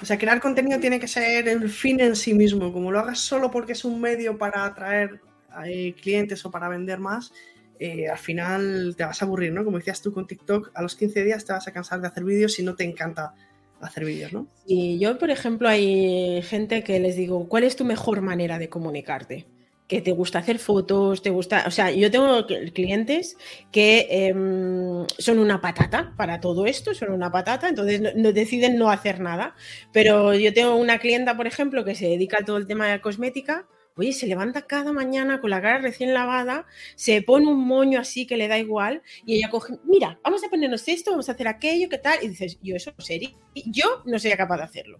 [0.00, 2.72] O sea, crear contenido tiene que ser el fin en sí mismo.
[2.72, 5.20] Como lo hagas solo porque es un medio para atraer
[5.66, 7.32] eh, clientes o para vender más,
[7.78, 9.64] eh, al final te vas a aburrir, ¿no?
[9.64, 12.24] Como decías tú con TikTok, a los 15 días te vas a cansar de hacer
[12.24, 13.34] vídeos si no te encanta
[13.80, 14.46] hacer vídeos, ¿no?
[14.66, 18.68] Y yo, por ejemplo, hay gente que les digo, ¿cuál es tu mejor manera de
[18.68, 19.46] comunicarte?
[19.86, 23.36] Que te gusta hacer fotos, te gusta, o sea, yo tengo clientes
[23.70, 28.90] que em, son una patata para todo esto, son una patata, entonces no, deciden no
[28.90, 29.54] hacer nada.
[29.92, 32.92] Pero yo tengo una clienta, por ejemplo, que se dedica a todo el tema de
[32.92, 33.66] la cosmética.
[33.96, 36.66] Oye, se levanta cada mañana con la cara recién lavada,
[36.96, 40.48] se pone un moño así que le da igual y ella coge, mira, vamos a
[40.48, 42.18] ponernos esto, vamos a hacer aquello, ¿qué tal?
[42.20, 44.98] Y dices, yo eso sería, yo no sería capaz de hacerlo.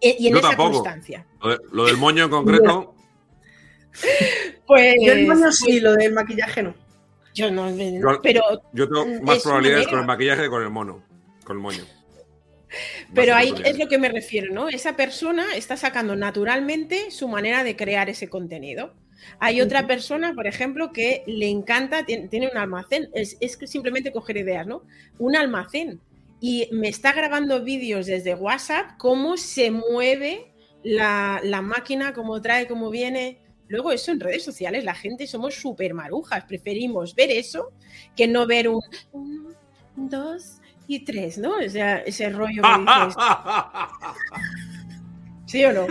[0.00, 1.26] E, y en esa constancia.
[1.72, 2.94] Lo, del moño en concreto.
[4.66, 4.96] Pues.
[5.00, 6.74] Yo el moño sí, lo del maquillaje no.
[7.34, 7.72] Yo no,
[8.22, 8.42] pero.
[8.72, 11.02] Yo tengo más probabilidades con el maquillaje que con el mono.
[11.44, 11.84] Con el moño.
[13.14, 14.68] Pero ahí es lo que me refiero, ¿no?
[14.68, 18.92] Esa persona está sacando naturalmente su manera de crear ese contenido.
[19.40, 24.36] Hay otra persona, por ejemplo, que le encanta, tiene, un almacén, es, es simplemente coger
[24.36, 24.82] ideas, ¿no?
[25.18, 26.00] Un almacén.
[26.40, 30.52] Y me está grabando vídeos desde WhatsApp, cómo se mueve
[30.84, 33.38] la, la máquina, cómo trae, cómo viene.
[33.68, 37.72] Luego eso en redes sociales, la gente somos súper marujas, preferimos ver eso
[38.16, 38.80] que no ver un,
[39.96, 41.56] dos y tres, ¿no?
[41.58, 43.14] O sea, ese rollo que dices.
[45.46, 45.86] ¿Sí o no?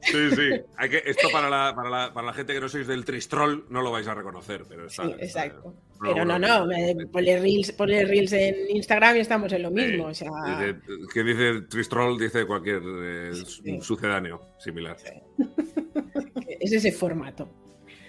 [0.00, 0.50] Sí, sí.
[0.78, 3.66] Hay que, esto para la, para, la, para la gente que no sois del Tristrol
[3.68, 5.74] no lo vais a reconocer, pero está, Sí, exacto.
[6.00, 10.06] Pero no, no, me- ponle reels, ponle reels en Instagram y estamos en lo mismo.
[10.06, 10.80] O sea, Dice-
[11.12, 13.78] que dice Tristrol, dice cualquier eh, Sí.
[13.82, 14.96] sucedáneo similar.
[16.60, 17.48] es ese formato.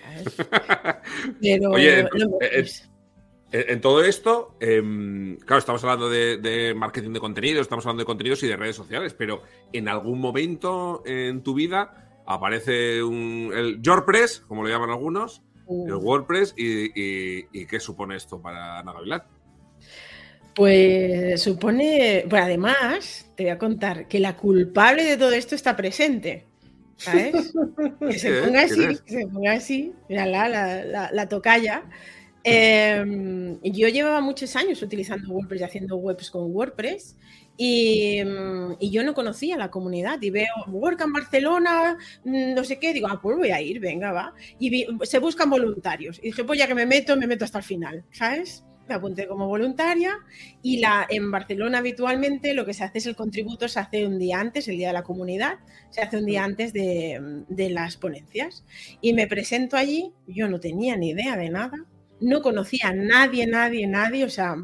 [1.42, 2.10] Pero Oye, no,
[2.42, 2.90] eh, pues,
[3.52, 8.02] En en todo esto, em, claro, estamos hablando de, de marketing de contenido, estamos hablando
[8.02, 9.42] de contenidos y de redes sociales, pero
[9.74, 15.96] en algún momento en tu vida aparece un, el WordPress, como lo llaman algunos, el
[15.96, 19.24] WordPress, y, y- y qué supone esto para Ana Gavilán?
[20.56, 25.76] Pues supone, bueno, además, te voy a contar que la culpable de todo esto está
[25.76, 26.46] presente.
[27.00, 27.54] ¿Sabes?
[28.00, 31.84] Que se ponga ¿Quién así, que se ponga así, mírala, la, la, la tocaya.
[32.44, 37.18] Eh, yo llevaba muchos años utilizando WordPress y haciendo webs con WordPress
[37.58, 38.22] y,
[38.80, 43.08] y yo no conocía la comunidad y veo WordCamp Barcelona, mm, no sé qué, digo,
[43.10, 44.34] ah, pues voy a ir, venga, va.
[44.58, 46.20] Y vi- se buscan voluntarios.
[46.20, 48.64] Y dije, pues ya que me meto, me meto hasta el final, ¿sabes?
[48.90, 50.18] Me apunté como voluntaria
[50.64, 54.18] y la, en Barcelona habitualmente lo que se hace es el contributo, se hace un
[54.18, 55.60] día antes, el día de la comunidad,
[55.92, 58.66] se hace un día antes de, de las ponencias.
[59.00, 61.86] Y me presento allí, yo no tenía ni idea de nada,
[62.20, 64.56] no conocía a nadie, nadie, nadie, o sea,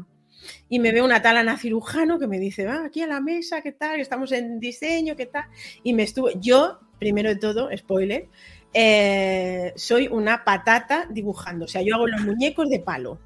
[0.68, 3.62] y me ve una tal Ana Cirujano que me dice, va aquí a la mesa,
[3.62, 4.00] ¿qué tal?
[4.00, 5.44] Estamos en diseño, ¿qué tal?
[5.82, 8.28] Y me estuve, yo, primero de todo, spoiler,
[8.74, 13.20] eh, soy una patata dibujando, o sea, yo hago los muñecos de palo.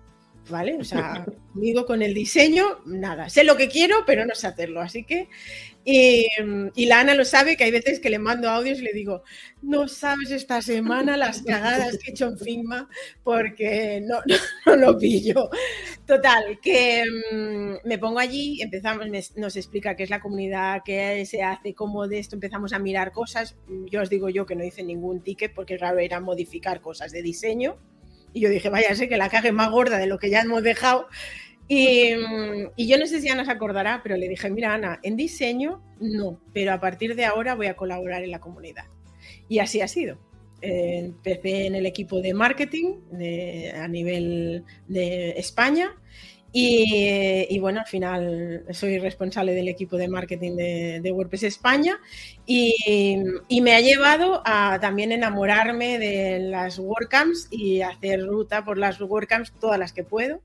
[0.49, 0.77] ¿Vale?
[0.77, 3.29] O sea, conmigo con el diseño, nada.
[3.29, 4.81] Sé lo que quiero, pero no sé hacerlo.
[4.81, 5.29] Así que.
[5.85, 6.27] Y,
[6.75, 9.23] y la Ana lo sabe que hay veces que le mando audios y le digo,
[9.63, 12.89] no sabes esta semana las cagadas que he hecho en Figma
[13.25, 15.49] porque no, no, no lo pillo.
[16.07, 21.43] Total, que mm, me pongo allí, empezamos, nos explica qué es la comunidad, qué se
[21.43, 23.57] hace, cómo de esto empezamos a mirar cosas.
[23.91, 27.23] Yo os digo yo que no hice ningún ticket porque claro, era modificar cosas de
[27.23, 27.79] diseño.
[28.33, 30.63] Y yo dije, vaya, sé que la cague más gorda de lo que ya hemos
[30.63, 31.09] dejado.
[31.69, 32.15] Y,
[32.77, 35.83] y yo no sé si Ana se acordará, pero le dije, mira Ana, en diseño
[36.01, 38.85] no, pero a partir de ahora voy a colaborar en la comunidad.
[39.49, 40.19] Y así ha sido.
[40.63, 42.97] Empecé en el equipo de marketing
[43.75, 45.95] a nivel de España
[46.53, 51.99] y, y bueno, al final soy responsable del equipo de marketing de, de WordPress España
[52.45, 52.75] y,
[53.49, 59.01] y me ha llevado a también enamorarme de las WordCamps y hacer ruta por las
[59.01, 60.43] WordCamps todas las que puedo.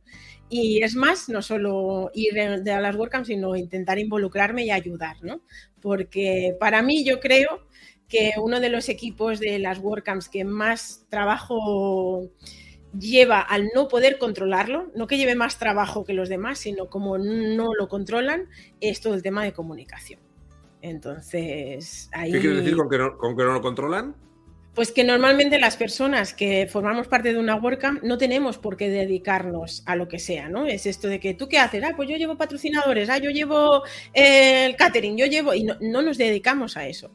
[0.47, 5.41] Y es más, no solo ir a las WordCamps, sino intentar involucrarme y ayudar, ¿no?
[5.81, 7.65] Porque para mí yo creo
[8.07, 12.29] que uno de los equipos de las WordCamps que más trabajo
[12.99, 17.17] lleva al no poder controlarlo, no que lleve más trabajo que los demás, sino como
[17.17, 18.49] no lo controlan,
[18.81, 20.19] es todo el tema de comunicación.
[20.81, 22.31] Entonces, ahí...
[22.31, 24.15] ¿Qué quieres decir con que no, con que no lo controlan?
[24.75, 28.89] Pues que normalmente las personas que formamos parte de una WordCamp no tenemos por qué
[28.89, 30.65] dedicarnos a lo que sea, ¿no?
[30.65, 33.83] Es esto de que tú qué haces, ah, pues yo llevo patrocinadores, ah, yo llevo
[34.13, 37.09] eh, el catering, yo llevo, y no, no nos dedicamos a eso.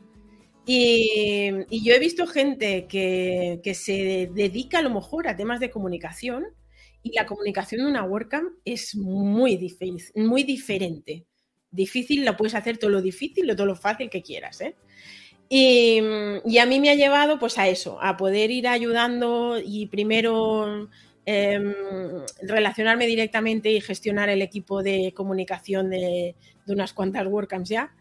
[0.72, 1.50] Y,
[1.82, 6.44] yo he visto gente que, que se dedica a lo mejor a temas de comunicación
[7.02, 11.24] y la comunicación de una WordCamp es muy, difícil, muy diferente.
[11.72, 14.76] Difícil, lo puedes hacer todo lo difícil o todo lo fácil que quieras, ¿eh?
[15.48, 16.00] Y,
[16.44, 20.88] y a mí me ha llevado pues a eso, a poder ir ayudando y primero
[21.26, 21.74] em,
[22.42, 27.92] relacionarme directamente y gestionar el equipo de comunicación de, de unas cuantas WordCamps ya.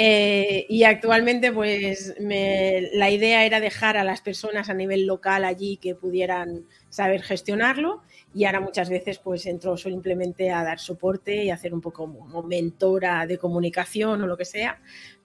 [0.00, 5.44] Eh, y actualmente, pues me- la idea era dejar a las personas a nivel local
[5.44, 8.02] allí que pudieran saber gestionarlo.
[8.32, 12.44] Y ahora muchas veces, pues entro simplemente a dar soporte y hacer un poco como
[12.44, 14.80] mentora de comunicación o lo que sea.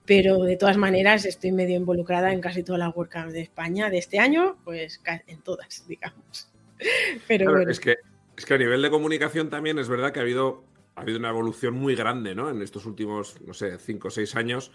[0.06, 4.00] Pero de todas maneras, estoy medio involucrada en casi todas las WordCamps de España de
[4.00, 6.50] este año, pues en todas, digamos.
[7.28, 7.72] Pero Claro, bueno.
[7.72, 7.98] es, que,
[8.36, 10.64] es que a nivel de comunicación también es verdad que ha habido,
[10.96, 12.50] ha habido una evolución muy grande, ¿no?
[12.50, 14.72] En estos últimos, no sé, 5 o 6 años.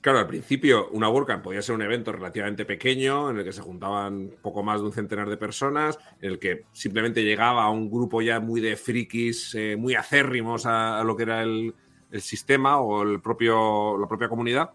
[0.00, 3.60] Claro, al principio una WordCamp podía ser un evento relativamente pequeño en el que se
[3.60, 7.90] juntaban poco más de un centenar de personas, en el que simplemente llegaba a un
[7.90, 11.74] grupo ya muy de frikis, eh, muy acérrimos a, lo que era el,
[12.20, 14.70] sistema o el propio, la propia comunidad,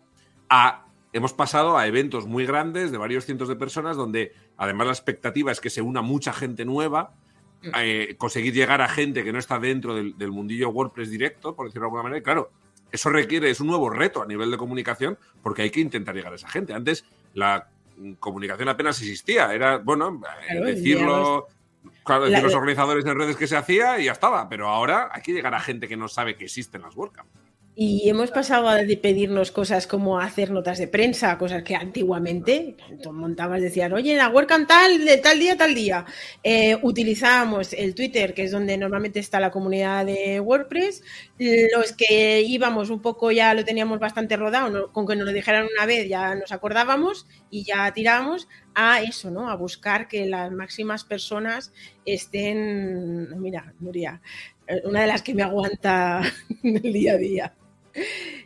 [1.14, 5.52] hemos pasado a eventos muy grandes de varios cientos de personas donde además la expectativa
[5.52, 7.14] es que se una mucha gente nueva,
[7.76, 11.68] eh, conseguir llegar a gente que no está dentro del, del mundillo WordPress directo, por
[11.68, 12.51] decirlo de alguna manera, y claro,
[12.91, 16.34] eso requiere, es un nuevo reto a nivel de comunicación porque hay que intentar llegar
[16.34, 16.74] a esa gente.
[16.74, 21.47] Antes la mm, comunicación apenas existía, era, bueno, eh, Claro, decirlo,
[22.03, 25.22] Claro, decir los organizadores en redes que se hacía y ya estaba, pero ahora hay
[25.22, 27.30] que llegar a gente que no sabe que existen las WordCamp.
[27.74, 32.76] Y hemos pasado a pedirnos cosas como hacer notas de prensa, cosas que antiguamente
[33.11, 36.05] montabas, decían, oye, la WordCamp tal, de tal día, tal día.
[36.43, 41.01] Eh, utilizábamos el Twitter, que es donde normalmente está la comunidad de WordPress.
[41.74, 45.67] Los que íbamos un poco ya lo teníamos bastante rodado, con que nos lo dijeran
[45.74, 49.49] una vez ya nos acordábamos y ya tirábamos a eso, ¿no?
[49.49, 51.72] A buscar que las máximas personas
[52.05, 54.22] estén, mira, Nuria,
[54.67, 56.22] eh, una de las que me aguanta
[56.63, 57.53] el día a día.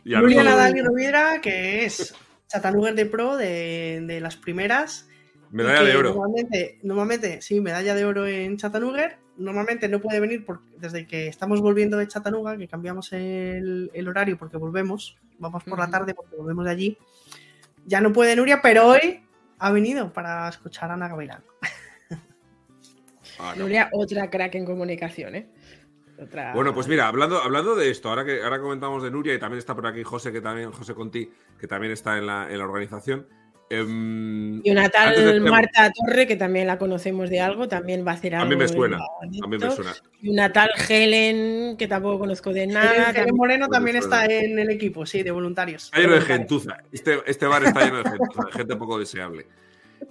[0.04, 2.14] Julia Nadal y Rovira, que es
[2.48, 5.08] Chattanooga de Pro de, las primeras.
[5.50, 6.14] Medalla de oro.
[6.14, 9.18] Normalmente, normalmente, sí, medalla de oro en Chattanooga.
[9.36, 14.38] Normalmente no puede venir porque desde que estamos volviendo de Chattanooga, que cambiamos el, horario
[14.38, 16.98] porque volvemos, vamos por la tarde porque volvemos de allí.
[17.84, 19.22] Ya no puede Nuria, pero hoy
[19.58, 21.42] ha venido para escuchar a Ana Gavilán.
[23.38, 25.46] Ah, Nuria, otra crack en comunicación, ¿eh?
[26.54, 29.58] Bueno, pues mira, hablando, hablando de esto, ahora que ahora comentamos de Nuria y también
[29.58, 33.26] está por aquí José, que también, José Conti, que también está en la, organización.
[33.68, 38.14] Em, y una tal Marta Torre, que también la conocemos de algo, también va a
[38.14, 38.46] hacer algo.
[38.46, 38.98] A mí me suena.
[38.98, 39.92] A mí me suena.
[40.22, 43.10] Y una tal Helen, que tampoco conozco de nada.
[43.10, 45.86] Helen, Moreno también está en el equipo, sí, de voluntarios.
[45.86, 46.78] Está lleno de gentuza.
[46.92, 49.46] Este, este bar está lleno de gentuza, de gente poco deseable.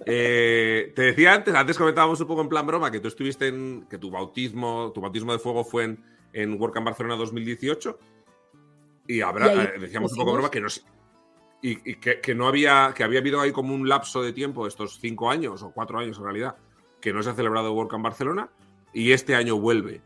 [0.04, 3.86] Eh, te decía antes, antes comentábamos un poco en plan broma que tú estuviste en.
[3.88, 7.98] que tu bautismo, tu bautismo de fuego fue en, en WordCamp Barcelona 2018.
[9.08, 10.68] Y habrá, eh, decíamos un poco broma que no
[11.62, 15.30] y, que, no había, que había habido ahí como un lapso de tiempo, estos cinco
[15.30, 16.56] años o cuatro años en realidad,
[17.00, 18.50] que no se ha celebrado WordCamp Barcelona
[18.92, 20.02] y este año vuelve.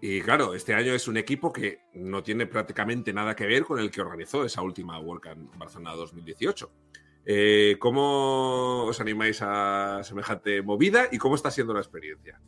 [0.00, 3.78] Y claro, este año es un equipo que no tiene prácticamente nada que ver con
[3.78, 6.70] el que organizó esa última WordCamp Barcelona 2018.
[7.26, 12.38] Eh, ¿Cómo os animáis a semejante movida y cómo está siendo la experiencia?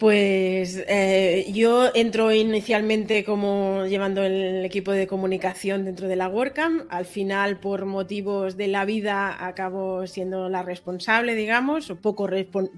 [0.00, 6.86] Pues eh, yo entro inicialmente como llevando el equipo de comunicación dentro de la WordCamp.
[6.88, 12.30] Al final, por motivos de la vida, acabo siendo la responsable, digamos, o poco,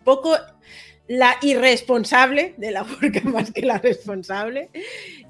[0.02, 0.36] poco
[1.06, 4.70] la irresponsable de la WordCamp más que la responsable.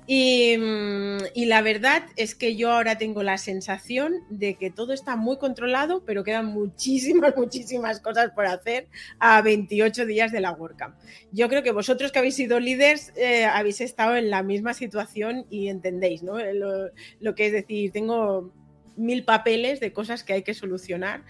[0.08, 5.14] Mm, y, la verdad es que yo ahora tengo la sensación de que todo está
[5.14, 8.88] muy controlado, pero quedan muchísimas, muchísimas cosas por hacer
[9.20, 10.96] a 28 días de la WordCamp.
[11.30, 15.46] Yo creo que vosotros que habéis sido líderes eh, habéis estado en la misma situación
[15.50, 16.38] y entendéis ¿no?
[16.40, 18.52] Eh, lo, que es decir, tengo
[18.96, 21.22] mil papeles de cosas que hay que solucionar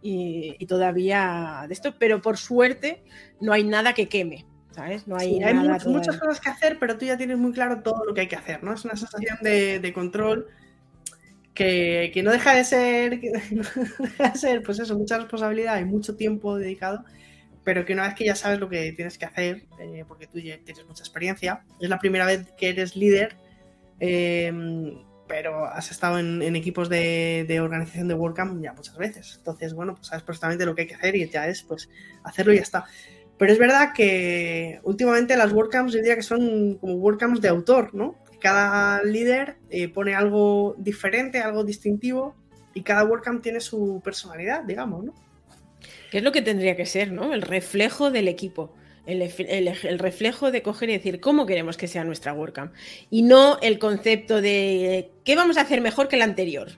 [0.00, 3.02] y, y todavía de esto, pero por suerte
[3.40, 4.46] no hay nada que queme.
[5.06, 5.40] No hay,
[5.86, 8.36] muchas cosas que hacer, pero tú ya tienes muy claro todo lo que hay que
[8.36, 8.74] hacer, ¿no?
[8.74, 10.48] Es una sensación de, control
[11.54, 13.20] que, no deja de ser,
[14.34, 17.04] ser, pues eso, mucha responsabilidad y mucho tiempo dedicado,
[17.64, 20.38] pero que una vez que ya sabes lo que tienes que hacer, eh, porque tú
[20.38, 23.36] ya tienes mucha experiencia, es la primera vez que eres líder,
[23.98, 29.34] em, pero has estado en, equipos de, de, organización de WordCamp ya muchas veces.
[29.38, 31.88] Entonces, bueno, pues sabes perfectamente lo que hay que hacer y ya es pues
[32.22, 32.84] hacerlo y ya está.
[33.38, 37.94] Pero es verdad que últimamente las WordCamps yo diría que son como WordCamps de autor,
[37.94, 38.16] ¿no?
[38.40, 42.34] Cada líder eh, pone algo diferente, algo distintivo
[42.74, 45.14] y cada WordCamp tiene su personalidad, digamos, ¿no?
[46.10, 47.34] ¿Qué es lo que tendría que ser, ¿no?
[47.34, 48.74] El reflejo del equipo.
[49.06, 52.74] El, el, reflejo de coger y decir cómo queremos que sea nuestra WordCamp.
[53.08, 56.72] Y no el concepto de qué vamos a hacer mejor que el anterior,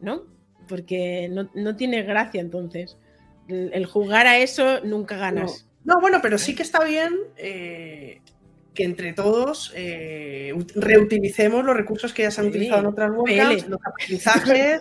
[0.00, 0.24] ¿no?
[0.68, 2.98] Porque no, tiene gracia entonces.
[3.48, 5.69] El, jugar a eso nunca ganas.
[5.84, 8.20] No, bueno, pero sí que está bien eh,
[8.74, 13.66] que entre todos eh, reutilicemos los recursos que ya se han utilizado en otras webs,
[13.66, 14.80] los aprendizajes,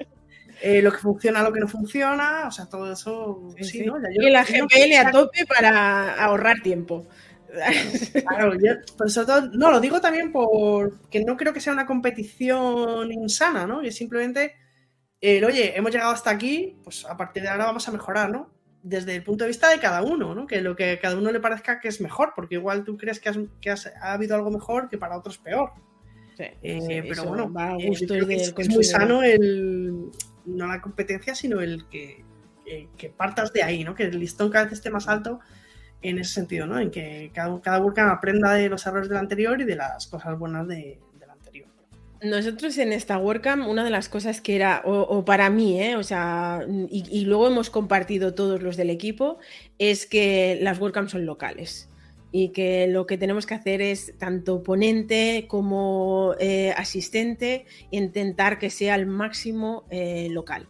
[0.62, 3.50] eh, lo que funciona, lo que no funciona, o sea, todo eso.
[3.62, 3.98] Sí, ¿no?
[4.12, 7.08] y la GPL a tope para ahorrar tiempo.
[8.28, 13.12] Claro, yo, por todo, no, lo digo también porque no creo que sea una competición
[13.12, 13.82] insana, ¿no?
[13.82, 14.54] Y simplemente,
[15.20, 18.52] oye, hemos llegado hasta aquí, pues a partir de ahora vamos a mejorar, ¿no?
[18.82, 20.48] Desde el punto de vista de cada uno, ¿no?
[20.48, 23.20] Que lo que a cada uno le parezca que es mejor, porque igual tú crees
[23.20, 25.72] que, ha habido algo mejor que para otros peor.
[26.38, 30.10] Sí, eh, pero bueno, va a eh, gusto es, muy sano el
[30.46, 32.24] no la competencia, sino el que,
[32.98, 33.94] que, partas de ahí, ¿no?
[33.94, 35.42] Que el listón cada vez esté más alto
[36.02, 36.80] en ese sentido, ¿no?
[36.80, 40.66] En que cada, cada aprenda de los errores del anterior y de las cosas buenas
[40.68, 41.00] de,
[42.22, 45.96] nosotros en esta WordCamp, una de las cosas que era, o, para mí, ¿eh?
[45.96, 49.38] o sea, y, luego hemos compartido todos los del equipo,
[49.78, 51.90] es que las WordCamp son locales
[52.32, 58.70] y que lo que tenemos que hacer es tanto ponente como eh, asistente intentar que
[58.70, 60.68] sea al máximo eh, local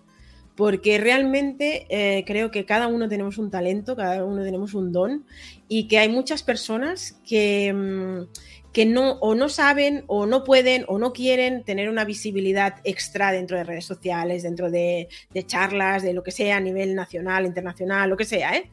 [0.55, 1.87] porque realmente
[2.27, 5.23] creo que cada uno tenemos un talento, cada uno tenemos un don
[5.69, 8.27] y que hay muchas personas que, mm,
[8.73, 13.31] que no o no saben o no pueden o no quieren tener una visibilidad extra
[13.31, 15.07] dentro de redes sociales, dentro de,
[15.47, 18.55] charlas, de lo que sea a nivel nacional, internacional, lo que sea.
[18.55, 18.69] ¿eh?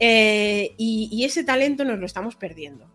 [0.00, 2.86] Eh, y ese talento nos lo estamos perdiendo.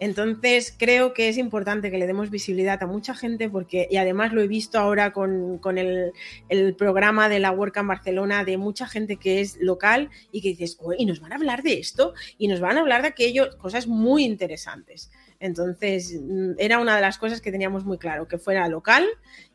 [0.00, 4.32] Entonces, creo que es importante que le demos visibilidad a mucha gente porque, y además
[4.32, 9.16] lo he visto ahora con, el, programa de la Work en Barcelona, de mucha gente
[9.16, 12.60] que es local y que dices, y nos van a hablar de esto y nos
[12.60, 15.10] van a hablar de aquello, cosas muy interesantes.
[15.40, 19.06] Entonces, mm, era una de las cosas que teníamos muy claro, que fuera local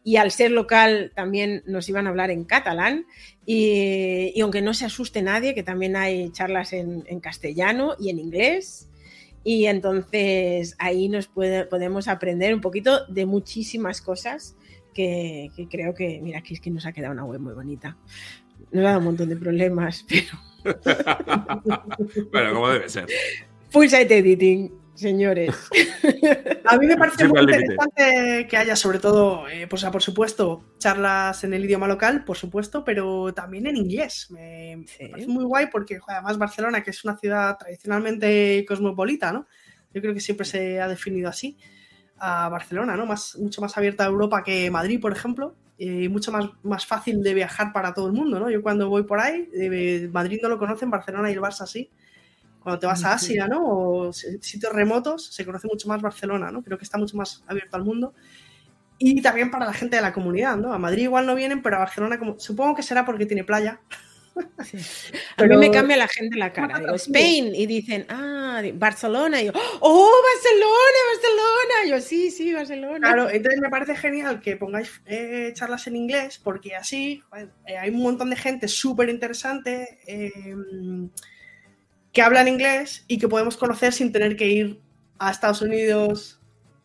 [0.04, 3.06] y al ser local también nos iban a hablar en catalán
[3.46, 8.90] y, aunque no se asuste nadie, que también hay charlas en castellano y en inglés.
[9.48, 14.56] Y entonces ahí nos puede, podemos aprender un poquito de muchísimas cosas
[14.92, 17.96] que, creo que, mira, aquí es que nos ha quedado una web muy bonita.
[18.72, 20.40] Nos ha dado un montón de problemas, pero...
[22.32, 23.06] bueno, como debe ser.
[23.70, 25.56] Full site editing señores.
[26.66, 31.43] A mí me parece muy interesante que haya, sobre todo, eh, pues, por supuesto, charlas
[31.43, 34.28] en el idioma local, por supuesto, pero también en inglés.
[34.32, 39.48] Me, parece muy guay porque, además, Barcelona, que es una ciudad tradicionalmente cosmopolita, ¿no?
[39.93, 41.58] Yo creo que siempre se ha definido así
[42.18, 43.06] a Barcelona, ¿no?
[43.06, 47.22] Más, mucho más abierta a Europa que Madrid, por ejemplo, y mucho más, más fácil
[47.22, 48.50] de viajar para todo el mundo, ¿no?
[48.50, 51.91] Yo cuando voy por ahí, eh, Madrid no lo conocen, Barcelona y el Barça sí
[52.66, 53.61] cuando te vas a Asia, ¿no?
[53.63, 56.63] O sitios remotos, se conoce mucho más Barcelona, ¿no?
[56.63, 58.16] Creo que está mucho más abierto al mundo.
[58.97, 60.74] Y también para la gente de la comunidad, ¿no?
[60.74, 63.82] A Madrid igual no vienen, pero a Barcelona como, supongo que será porque tiene playa.
[65.38, 66.80] A mí me cambia la gente la cara.
[66.80, 69.43] Digo, Spain, y dicen, ah, Barcelona.
[69.43, 69.51] Y yo,
[69.82, 71.95] oh, Barcelona, Barcelona.
[71.95, 72.97] yo, sí, sí, Barcelona.
[72.97, 77.22] Claro, entonces me parece genial que pongáis eh, charlas en inglés, porque así
[77.68, 79.99] eh, hay un montón de gente súper interesante.
[80.07, 80.32] Eh,
[82.16, 84.80] que hablan inglés y que podemos conocer sin tener que ir
[85.20, 86.39] a Estados Unidos,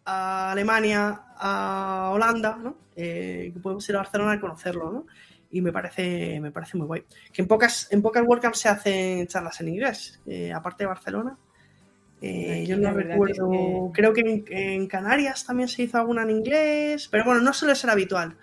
[0.04, 2.76] a Alemania, a Holanda, ¿no?
[2.96, 5.06] Eh, que podemos ir a Barcelona a conocerlo, ¿no?
[5.52, 7.04] Y me parece, me parece muy guay.
[7.32, 11.38] Que en pocas, en pocas WordCamps se hacen charlas en inglés, eh, aparte de Barcelona.
[12.20, 17.24] Eh, yo no recuerdo, creo que en, Canarias también se hizo alguna en inglés, pero
[17.24, 18.36] bueno, no suele ser habitual.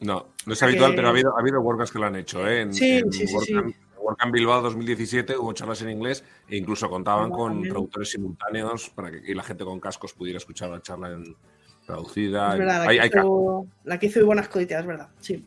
[0.00, 2.66] No, no es habitual, pero ha habido, ha habido WordCamps que lo han hecho, ¿eh?
[2.72, 3.54] sí, sí, sí,
[4.08, 9.34] WordCamp Bilbao 2017 hubo charlas en inglés e incluso contaban con traductores simultáneos para que
[9.34, 11.36] la gente con cascos pudiera escuchar la charla en
[11.84, 12.52] traducida.
[12.52, 15.46] Es verdad, la, que hizo, la, que hizo, buenas coditas, es verdad, sí.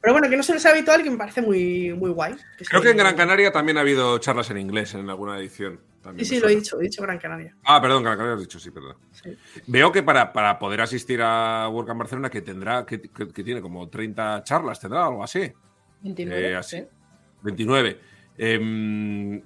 [0.00, 2.34] Pero bueno, que no suele ser habitual que me parece muy, muy guay.
[2.68, 5.80] Creo que en Gran Canaria también ha habido charlas en inglés en alguna edición.
[6.18, 7.54] sí, sí, lo he dicho, he dicho Gran Canaria.
[7.64, 8.96] Ah, perdón, Gran Canaria has dicho, sí, perdón.
[9.66, 14.42] Veo que para, para, poder asistir a WordCamp Barcelona, que tendrá, que, tiene como 30
[14.44, 15.52] charlas, tendrá algo así.
[16.02, 16.50] 29.
[16.50, 16.84] Eh, así.
[17.44, 17.98] 29.
[18.36, 19.40] Em,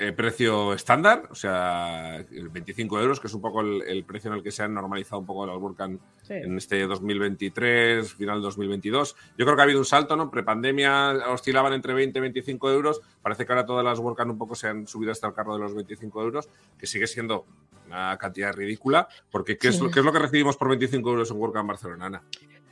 [0.00, 4.44] eh, precio estándar, o sea, 25 euros, que es un poco el, precio en el
[4.44, 9.16] que se han normalizado un poco las WordCamp en este 2023, final 2022.
[9.36, 10.30] Yo creo que ha habido un salto, ¿no?
[10.30, 13.00] Prepandemia oscilaban entre 20 y 25 euros.
[13.22, 15.60] Parece que ahora todas las WordCamp un poco se han subido hasta el carro de
[15.60, 16.48] los 25 euros,
[16.78, 17.44] que sigue siendo
[17.88, 21.30] una cantidad ridícula, porque ¿qué, es, lo, ¿qué es lo que recibimos por 25 euros
[21.32, 22.22] en WordCamp Barcelona,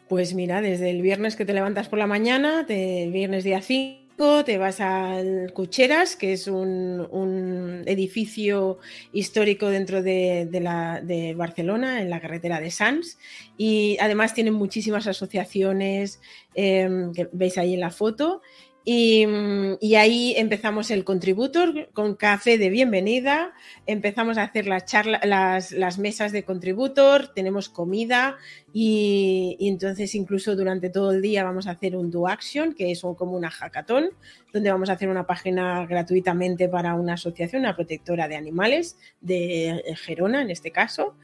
[0.08, 4.05] Pues mira, desde el viernes que te levantas por la mañana, el viernes día 5,
[4.16, 8.78] te vas al Cucheras, que es un, edificio
[9.12, 13.18] histórico dentro de, Barcelona, en la carretera de Sants,
[13.58, 16.20] y además tienen muchísimas asociaciones
[16.54, 18.40] em, que veis ahí en la foto.
[18.88, 19.26] Y,
[19.96, 23.52] ahí empezamos el contributor con café de bienvenida,
[23.84, 24.84] empezamos a hacer las,
[25.24, 28.36] las, las mesas de contributor, tenemos comida,
[28.72, 33.00] y, entonces incluso durante todo el día vamos a hacer un do action, que es
[33.00, 34.10] como una hackathon,
[34.52, 39.82] donde vamos a hacer una página gratuitamente para una asociación, una protectora de animales, de
[39.96, 41.16] Gerona en este caso.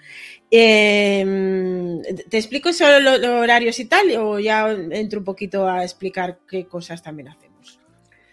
[0.51, 4.11] Em, ¿Te explico solo los, horarios y tal?
[4.17, 7.52] ¿O ya entro un poquito a explicar qué cosas también hacemos?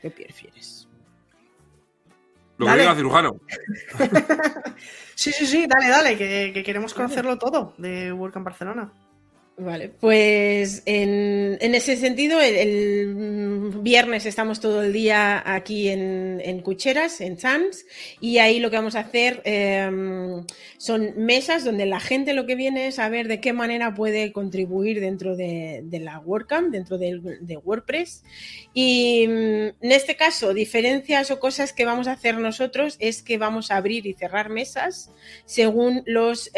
[0.02, 0.88] ¿Qué prefieres?
[2.58, 3.40] Lo que diga cirujano.
[5.16, 8.94] sí, sí, sí, dale, dale, que, que queremos conocerlo todo de Work en Barcelona.
[9.62, 17.38] Vale, pues en, ese sentido, el, viernes estamos todo el día aquí en, Cucheras, en
[17.38, 17.86] Sans,
[18.22, 20.46] y ahí lo que vamos a hacer em,
[20.78, 24.32] son mesas donde la gente lo que viene es a ver de qué manera puede
[24.32, 28.24] contribuir dentro de, la WordCamp, dentro de, WordPress.
[28.74, 29.32] Y mm,
[29.82, 33.76] en este caso, diferencias o cosas que vamos a hacer nosotros es que vamos a
[33.76, 35.12] abrir y cerrar mesas
[35.46, 36.50] según los...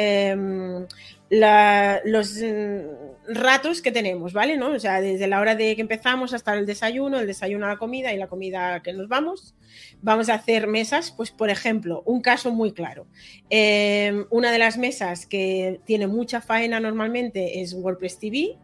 [1.32, 4.58] Los mm, ratos que tenemos, ¿vale?
[4.58, 4.72] ¿No?
[4.72, 7.78] O sea, desde la hora de que empezamos hasta el desayuno, el desayuno a la
[7.78, 9.56] comida y la comida que nos vamos,
[10.02, 13.08] vamos a hacer mesas, pues por ejemplo, un caso muy claro.
[13.50, 18.58] Em, una de las mesas que tiene mucha faena normalmente es WordPress TV,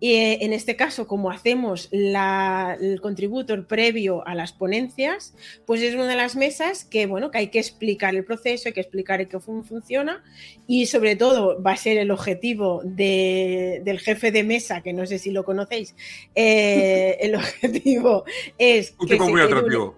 [0.00, 5.34] y eh, en este caso, como hacemos el contributor previo a las ponencias,
[5.66, 8.72] pues es una de las mesas que, bueno, que hay que explicar el proceso, hay
[8.72, 10.22] que explicar cómo funciona
[10.66, 15.18] y sobre todo va a ser el objetivo del jefe de mesa, que no sé
[15.18, 15.96] si lo conocéis,
[16.34, 18.24] eh, el objetivo
[18.56, 18.94] es...
[18.98, 19.96] Un tipo muy atractivo.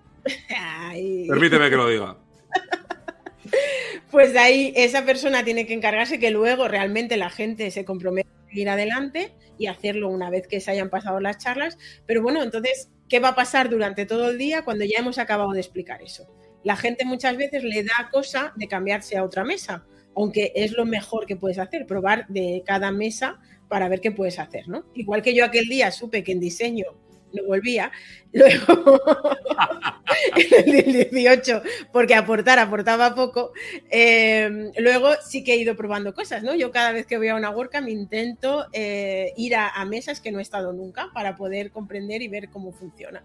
[1.28, 2.16] Permíteme que lo diga.
[4.10, 8.28] Pues de ahí esa persona tiene que encargarse que luego realmente la gente se comprometa
[8.28, 11.78] a ir adelante y hacerlo una vez que se hayan pasado las charlas.
[12.06, 15.52] Pero bueno, entonces, ¿qué va a pasar durante todo el día cuando ya hemos acabado
[15.52, 16.26] de explicar eso?
[16.64, 19.86] La gente muchas veces le da cosa de cambiarse a otra mesa,
[20.16, 23.38] aunque es lo mejor que puedes hacer, probar de cada mesa
[23.68, 24.86] para ver qué puedes hacer, ¿no?
[24.94, 26.86] Igual que yo aquel día supe que en diseño
[27.32, 27.90] no volvía.
[28.32, 29.00] Luego,
[30.36, 31.62] en el 18,
[31.92, 33.52] porque aportar aportaba poco.
[33.90, 36.54] Em, luego sí que he ido probando cosas, ¿no?
[36.54, 40.38] Yo cada vez que voy a una WordCamp intento eh, ir a, mesas que no
[40.38, 43.24] he estado nunca para poder comprender y ver cómo funciona.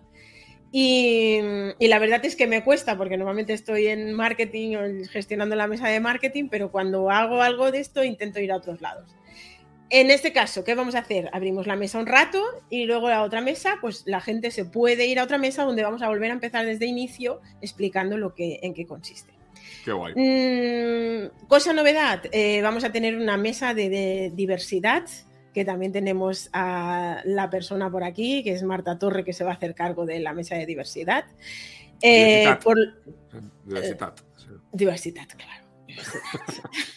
[0.72, 1.39] Y,
[1.80, 5.68] y, la verdad es que me cuesta porque normalmente estoy en marketing o gestionando la
[5.68, 9.16] mesa de marketing, pero cuando hago algo de esto intento ir a otros lados.
[9.90, 11.30] En este caso, ¿qué vamos a hacer?
[11.32, 15.06] Abrimos la mesa un rato y luego la otra mesa, pues la gente se puede
[15.06, 18.60] ir a otra mesa donde vamos a volver a empezar desde inicio explicando lo que,
[18.64, 19.34] en qué consiste.
[19.84, 20.14] Qué guay.
[20.16, 25.04] Mm, cosa novedad, eh, vamos a tener una mesa de, diversidad,
[25.54, 29.52] que también tenemos a la persona por aquí, que es Marta Torre, que se va
[29.52, 31.26] a hacer cargo de la mesa de diversidad.
[32.02, 32.58] Eh,
[33.66, 34.16] diversidad.
[34.74, 35.64] diversidad, claro.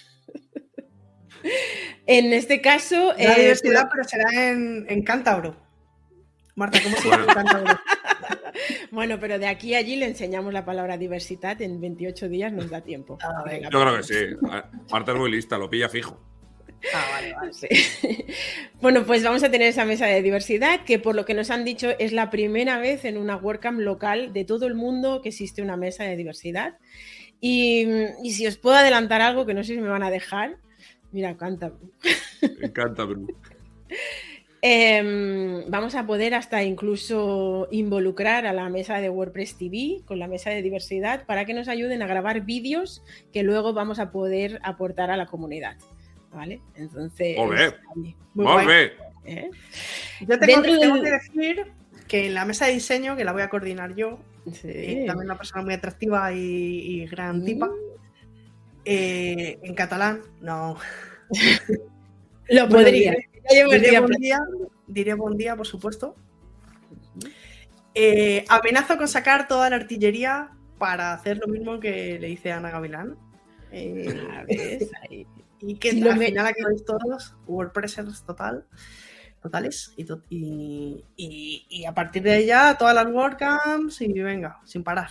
[2.08, 3.12] En este caso.
[3.18, 5.54] La eh, diversidad, pero será en, en, Cántabro.
[6.56, 7.80] Marta, ¿cómo se llama en Cántabro?
[8.90, 11.60] bueno, pero de aquí a allí le enseñamos la palabra diversidad.
[11.60, 13.18] En 28 días nos da tiempo.
[13.22, 14.14] Ah, Yo creo que sí.
[14.90, 16.18] Marta es muy lista, lo pilla fijo.
[16.94, 17.52] Ah, vale, vale.
[18.80, 21.64] Bueno, pues vamos a tener esa mesa de diversidad que por lo que nos han
[21.64, 25.60] dicho es la primera vez en una WordCamp local de todo el mundo que existe
[25.60, 26.78] una mesa de diversidad.
[27.38, 27.86] Y,
[28.22, 30.56] y si os puedo adelantar algo que no sé si me van a dejar,
[31.12, 31.72] Mira, canta.
[32.60, 33.06] encanta,
[34.60, 40.26] Eh, vamos a poder hasta incluso involucrar a la mesa de WordPress TV con la
[40.26, 44.58] mesa de diversidad para que nos ayuden a grabar vídeos que luego vamos a poder
[44.64, 45.76] aportar a la comunidad.
[46.32, 46.60] ¿Vale?
[46.74, 47.36] Entonces.
[48.34, 48.90] Muy bien.
[49.24, 49.50] ¿Eh?
[50.20, 51.66] Yo tengo, que decir
[52.08, 54.18] que en la mesa de diseño, que la voy a coordinar yo,
[54.64, 57.70] eh, también una persona muy atractiva y, gran tipa.
[58.90, 60.78] Eh, en catalán, no.
[62.48, 63.14] Lo podría.
[63.50, 63.82] diré, buen
[64.18, 64.40] día,
[64.86, 66.16] diré, buen día, por supuesto.
[67.94, 72.56] Eh, amenazo con sacar toda la artillería para hacer lo mismo que le hice a
[72.56, 73.18] Ana Gavilán.
[73.72, 74.86] Eh,
[75.60, 76.28] y que al me...
[76.28, 78.64] final veis todos, WordPressers total,
[79.42, 79.92] totales.
[79.98, 85.10] Y, y, a partir de ella, todas las WordCamps y venga, sin parar.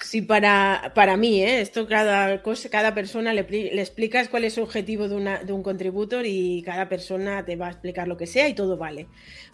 [0.00, 1.60] Sí, para, para mí, ¿eh?
[1.60, 5.52] esto cada, cosa, cada persona le, le, explicas cuál es el objetivo de, una, de
[5.52, 9.08] un contributor y cada persona te va a explicar lo que sea y todo vale,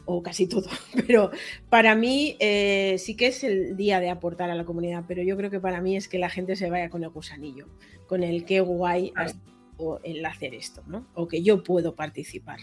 [0.04, 0.68] o casi todo.
[1.06, 1.30] Pero
[1.70, 5.36] para mí eh, sí que es el día de aportar a la comunidad, pero yo
[5.36, 7.66] creo que para mí es que la gente se vaya con el gusanillo,
[8.06, 9.14] con el qué guay
[10.04, 11.08] el hacer esto, ¿no?
[11.14, 12.58] O que yo puedo participar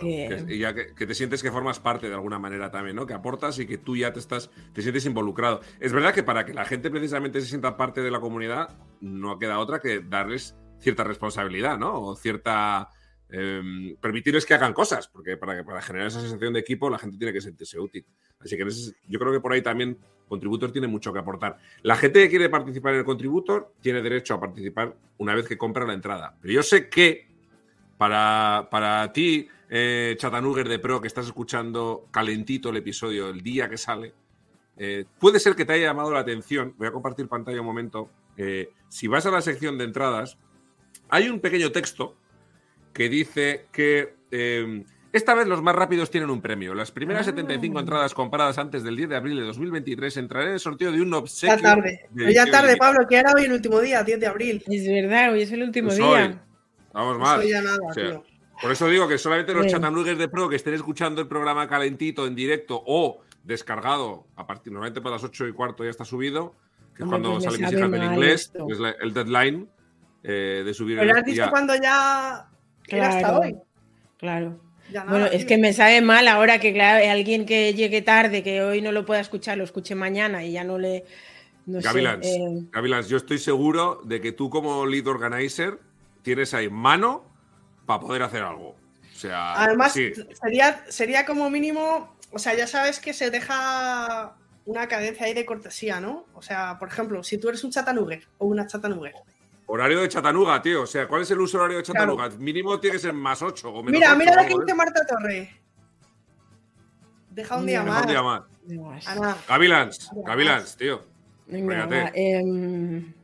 [0.00, 0.58] que...
[0.58, 3.06] ya que, te sientes que formas parte de alguna manera también, ¿no?
[3.06, 5.60] Que aportas y que tú ya te estás, te sientes involucrado.
[5.80, 9.38] Es verdad que para que la gente precisamente se sienta parte de la comunidad, no
[9.38, 12.00] queda otra que darles cierta responsabilidad, ¿no?
[12.00, 12.90] O cierta.
[13.30, 17.18] Em, permitirles que hagan cosas, porque para, para generar esa sensación de equipo la gente
[17.18, 18.06] tiene que sentirse útil.
[18.40, 18.64] Así que
[19.06, 19.98] yo creo que por ahí también
[20.28, 21.58] Contributor tiene mucho que aportar.
[21.82, 25.58] La gente que quiere participar en el Contributor tiene derecho a participar una vez que
[25.58, 26.36] compra la entrada.
[26.40, 27.28] Pero yo sé que
[27.96, 33.76] para, para ti, eh, de Pro, que estás escuchando calentito el episodio el día que
[33.76, 34.14] sale,
[34.76, 36.74] eh, puede ser que te haya llamado la atención.
[36.78, 38.08] Voy a compartir pantalla un momento.
[38.36, 40.38] Eh, si vas a la sección de entradas,
[41.08, 42.16] hay un pequeño texto
[42.92, 46.74] que dice que eh, esta vez los más rápidos tienen un premio.
[46.74, 47.80] Las primeras 75 ah.
[47.80, 51.12] entradas compradas antes del 10 de abril de 2023 entrarán en el sorteo de un
[51.12, 51.56] obsequio.
[51.56, 52.08] Ya tarde.
[52.14, 54.62] Ya tarde, Pablo, que era hoy el último día, 10 de abril.
[54.66, 56.40] Es verdad, hoy es el último pues día.
[56.92, 57.40] Vamos más.
[58.60, 62.26] Por eso digo que solamente los chatanlugues de pro que estén escuchando el programa calentito
[62.26, 66.54] en directo o descargado a partir normalmente para las 8 y cuarto ya está subido,
[66.94, 69.68] que es cuando pues sale mis hijas en inglés, es el deadline
[70.24, 72.48] eh, de subir Pero has visto cuando ya
[72.88, 73.56] Era hasta hoy.
[74.18, 74.60] Claro.
[74.90, 78.42] Ya nada, Bueno, es que me sabe mal ahora que claro, alguien que llegue tarde,
[78.42, 81.04] que hoy no lo pueda escuchar, lo escuche mañana y ya no le.
[81.66, 85.78] No sé, Gavilans, eh, Gavilans, yo estoy seguro de que tú como lead organizer
[86.22, 87.27] tienes ahí mano
[87.88, 88.76] para poder hacer algo.
[89.14, 90.12] O sea, Además, sí.
[90.40, 94.36] sería, sería como mínimo, o sea, ya sabes que se deja
[94.66, 96.26] una cadencia ahí de cortesía, ¿no?
[96.34, 99.14] O sea, por ejemplo, si tú eres un chatanuguer o una chatanuguer.
[99.70, 100.82] Horario de Chatanuga, tío.
[100.82, 102.28] O sea, ¿cuál es el uso horario de Chatanuga?
[102.38, 104.56] Mínimo tiene que ser más 8 o menos Mira, mira lo que ¿eh?
[104.60, 105.50] dice Marta Torre.
[107.30, 108.02] Deja un, día, Deja más.
[108.02, 109.46] un día más.
[109.46, 111.02] Gavilans, Gavilans, tío.
[111.46, 112.12] Venga, va,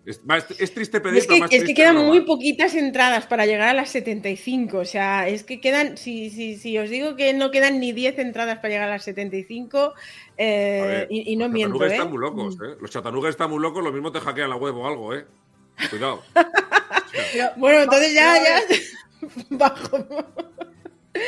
[0.07, 2.09] Es, triste pedir, Es que, más es que quedan robar.
[2.09, 4.79] muy poquitas entradas para llegar a las 75.
[4.79, 8.19] O sea, es que quedan, si, si, si os digo que no quedan ni 10
[8.19, 9.95] entradas para llegar a las 75,
[10.37, 11.95] eh, A ver, y, y no los miento, chatanugas ¿eh?
[11.95, 12.77] están muy locos, ¿eh?
[12.81, 15.25] Los chatanugas están muy locos, lo mismo te hackean la web o algo, ¿eh?
[15.89, 16.23] Cuidado.
[17.33, 18.61] pero, Bueno, entonces ya, ya.
[19.51, 20.07] Bajo.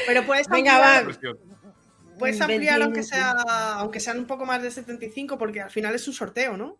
[0.06, 1.38] pero puedes Venga, ampliar, va.
[2.18, 3.30] Puedes ampliar 20 aunque sea
[3.78, 6.78] aunque sean un poco más de 75 porque al final es un sorteo, ¿no?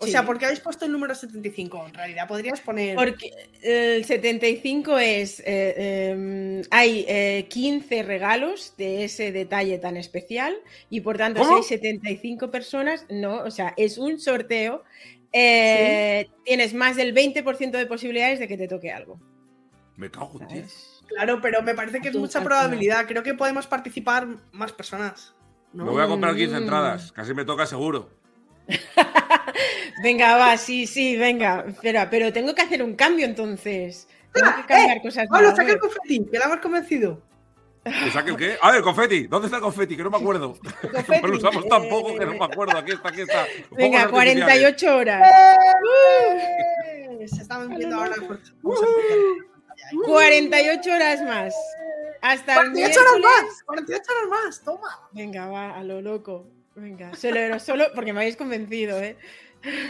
[0.00, 0.12] O Sí.
[0.12, 1.86] sea, ¿por qué habéis puesto el número 75?
[1.88, 3.32] En realidad podrías poner Porque
[3.62, 5.40] el 75 es.
[5.44, 10.56] eh, em, hay eh, 15 regalos de ese detalle tan especial
[10.88, 11.62] y por tanto, ¿Cómo?
[11.64, 14.84] si hay 75 personas, no, o sea, es un sorteo.
[15.32, 19.20] eh, Tienes más del 20% de posibilidades de que te toque algo.
[19.96, 20.64] Me cago en.
[21.08, 23.04] Claro, pero me parece que es mucha probabilidad.
[23.08, 25.34] Creo que podemos participar más personas.
[25.72, 25.84] ¿no?
[25.86, 26.62] Me voy a comprar 15 Mm.
[26.62, 28.10] entradas, casi me toca seguro.
[30.02, 31.64] Venga, va, sí, sí, venga.
[31.66, 34.08] Espera, pero tengo que hacer un cambio entonces.
[34.32, 35.24] Tengo que cambiar cosas.
[35.24, 37.22] de Pablo, saca el confeti, que la hemos convencido.
[37.84, 38.58] ¿Que saque el qué?
[38.60, 39.26] Ah, el confeti.
[39.26, 39.96] ¿Dónde está el confeti?
[39.96, 40.58] Que no me acuerdo.
[40.92, 41.26] confeti.
[41.26, 42.76] lo usamos tan poco que no me acuerdo.
[42.78, 43.46] Aquí está, aquí está.
[43.70, 44.44] Venga, artificiales.
[44.44, 45.32] 48 horas.
[46.90, 47.26] ¡Eh!
[47.28, 48.14] Se estaban viendo ahora.
[48.14, 48.54] a empezar.
[50.04, 51.54] 48 horas más.
[52.20, 53.42] Hasta el 48 horas miércoles.
[53.44, 53.62] más.
[53.64, 54.62] 48 horas más.
[54.62, 55.08] Toma.
[55.12, 56.46] Venga, va, a lo loco.
[56.74, 59.16] Venga, solo, solo porque me habéis convencido, ¿eh?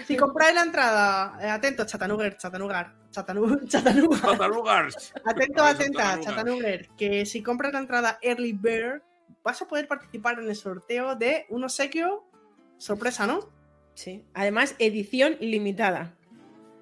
[0.06, 4.18] Si compráis la entrada, eh, atento, Chatanuger, Chatanugar, Chatanu- Chatanuga.
[4.22, 5.12] Chatanugars.
[5.24, 6.18] Atento, atenta.
[6.20, 9.02] Chatanuger, que si compras la entrada Early Bird,
[9.44, 12.24] vas a poder participar en el sorteo de un obsequio
[12.78, 13.40] sorpresa, ¿no?
[13.94, 14.24] Sí.
[14.32, 16.14] Además, edición limitada.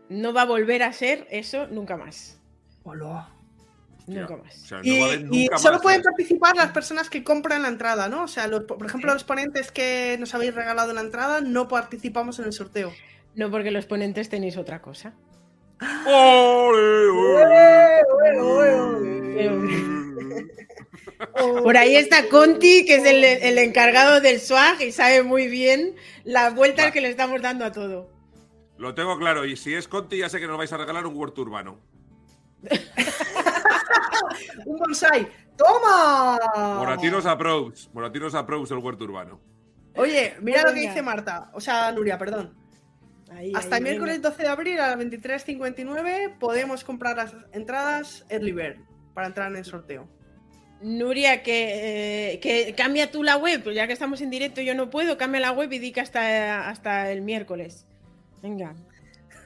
[0.08, 2.40] No va a volver a ser eso nunca más.
[2.84, 3.32] Hola.
[4.06, 4.54] Nunca O más.
[4.54, 7.24] sea, no Y, va a haber y nunca solo más, pueden participar las personas que
[7.24, 8.22] compran la entrada, ¿no?
[8.24, 12.38] O sea, los- por ejemplo, los ponentes que nos habéis regalado la entrada no participamos
[12.38, 12.92] en el sorteo.
[13.34, 15.14] No porque los ponentes tenéis otra cosa.
[16.06, 18.02] ¡Ole, ole!
[21.62, 25.94] Por ahí está Conti, que es el, el encargado del swag y sabe muy bien
[26.24, 26.90] las vueltas Va.
[26.92, 28.10] que le estamos dando a todo.
[28.78, 29.44] Lo tengo claro.
[29.44, 31.78] Y si es Conti, ya sé que nos vais a regalar un huerto urbano.
[34.66, 35.28] ¡Un bonsai!
[35.56, 36.38] ¡Toma!
[36.78, 37.88] Moratinos approach.
[37.92, 39.40] Moratinos approach el huerto urbano.
[39.96, 41.50] Oye, mira lo que dice Marta.
[41.54, 42.54] O sea, Nuria, perdón.
[43.30, 44.30] Ahí, Hasta ahí, el miércoles venga.
[44.30, 48.76] 12 de abril a las 23.59 podemos comprar las entradas Early Bird
[49.14, 50.08] para entrar en el sorteo.
[50.82, 54.74] Nuria, que, eh, que cambia tú la web, pues ya que estamos en directo yo
[54.74, 57.86] no puedo, cambia la web y di que hasta, hasta el miércoles.
[58.42, 58.74] Venga.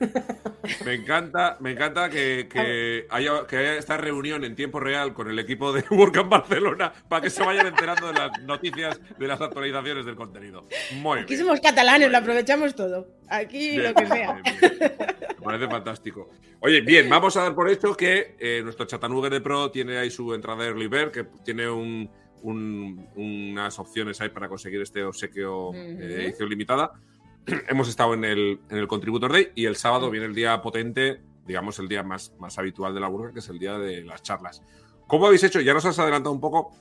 [0.85, 5.29] Me encanta, me encanta que, que haya, que haya esta reunión en tiempo real con
[5.31, 9.41] el equipo de WordCamp Barcelona para que se vayan enterando de las noticias, de las
[9.41, 10.67] actualizaciones del contenido.
[10.97, 11.41] Muy Aquí bien.
[11.47, 13.09] somos catalanes, lo aprovechamos todo.
[13.29, 14.33] Aquí Bien, lo que sea.
[14.43, 14.81] bien.
[15.39, 16.31] Me parece fantástico.
[16.61, 20.11] Oye, bien, vamos a dar por hecho que eh, nuestro Chattanooga de Pro tiene ahí
[20.11, 22.11] su entrada Early Bird, que tiene un-
[22.43, 26.93] un- unas opciones ahí para conseguir este obsequio de edición limitada.
[27.69, 31.21] Hemos estado en el, en el Contributor Day y el sábado viene el día potente,
[31.47, 34.23] digamos el día más, más habitual de la burga, que es el día de las
[34.23, 34.63] charlas.
[35.07, 35.61] ¿Cómo habéis hecho?
[35.61, 36.73] Ya nos has adelantado un poco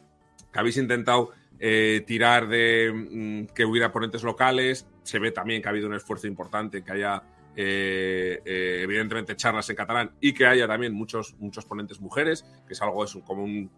[0.52, 4.88] que habéis intentado eh, tirar de mm, que hubiera ponentes locales.
[5.04, 7.24] Se ve también que ha habido un esfuerzo importante, que haya
[7.56, 12.74] eh, eh, evidentemente charlas en catalán y que haya también muchos, muchos ponentes mujeres, que
[12.74, 13.70] es algo es un- como un,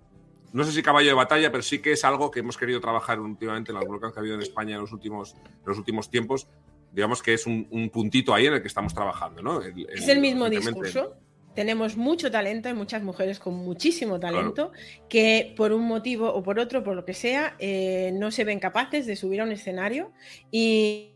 [0.54, 3.20] no sé si caballo de batalla, pero sí que es algo que hemos querido trabajar
[3.22, 6.10] últimamente en las bloques que ha habido en España en los últimos, en los últimos
[6.10, 6.48] tiempos.
[6.92, 9.62] Digamos que es un, un puntito ahí en el que estamos trabajando, ¿no?
[9.62, 11.16] El- Es el mismo discurso.
[11.54, 14.72] Tenemos mucho talento, hay muchas mujeres con muchísimo talento
[15.10, 18.60] que por un motivo o por otro, por lo que sea, eh, no se ven
[18.62, 20.14] capaces de subir a un escenario
[20.50, 21.11] y,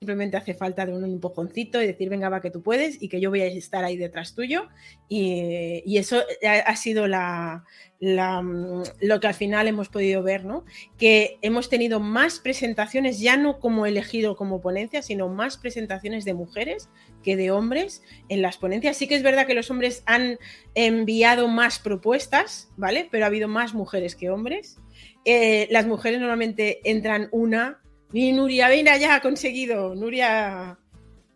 [0.00, 3.20] simplemente hace falta de un empujoncito y decir, venga, va, que tú puedes y que
[3.20, 4.66] yo voy a estar ahí detrás tuyo.
[5.10, 7.64] Y, eso ha, sido la,
[7.98, 8.42] la,
[9.02, 10.64] lo que al final hemos podido ver, ¿no?
[10.96, 16.32] Que hemos tenido más presentaciones, ya no como elegido como ponencia, sino más presentaciones de
[16.32, 16.88] mujeres
[17.22, 18.96] que de hombres en las ponencias.
[18.96, 20.38] Sí que es verdad que los hombres han
[20.74, 23.06] enviado más propuestas, ¿vale?
[23.10, 24.78] Pero ha habido más mujeres que hombres.
[25.26, 27.82] Eh, las mujeres normalmente entran una
[28.12, 29.94] y Nuria, venga, ya ha conseguido.
[29.94, 30.78] Nuria,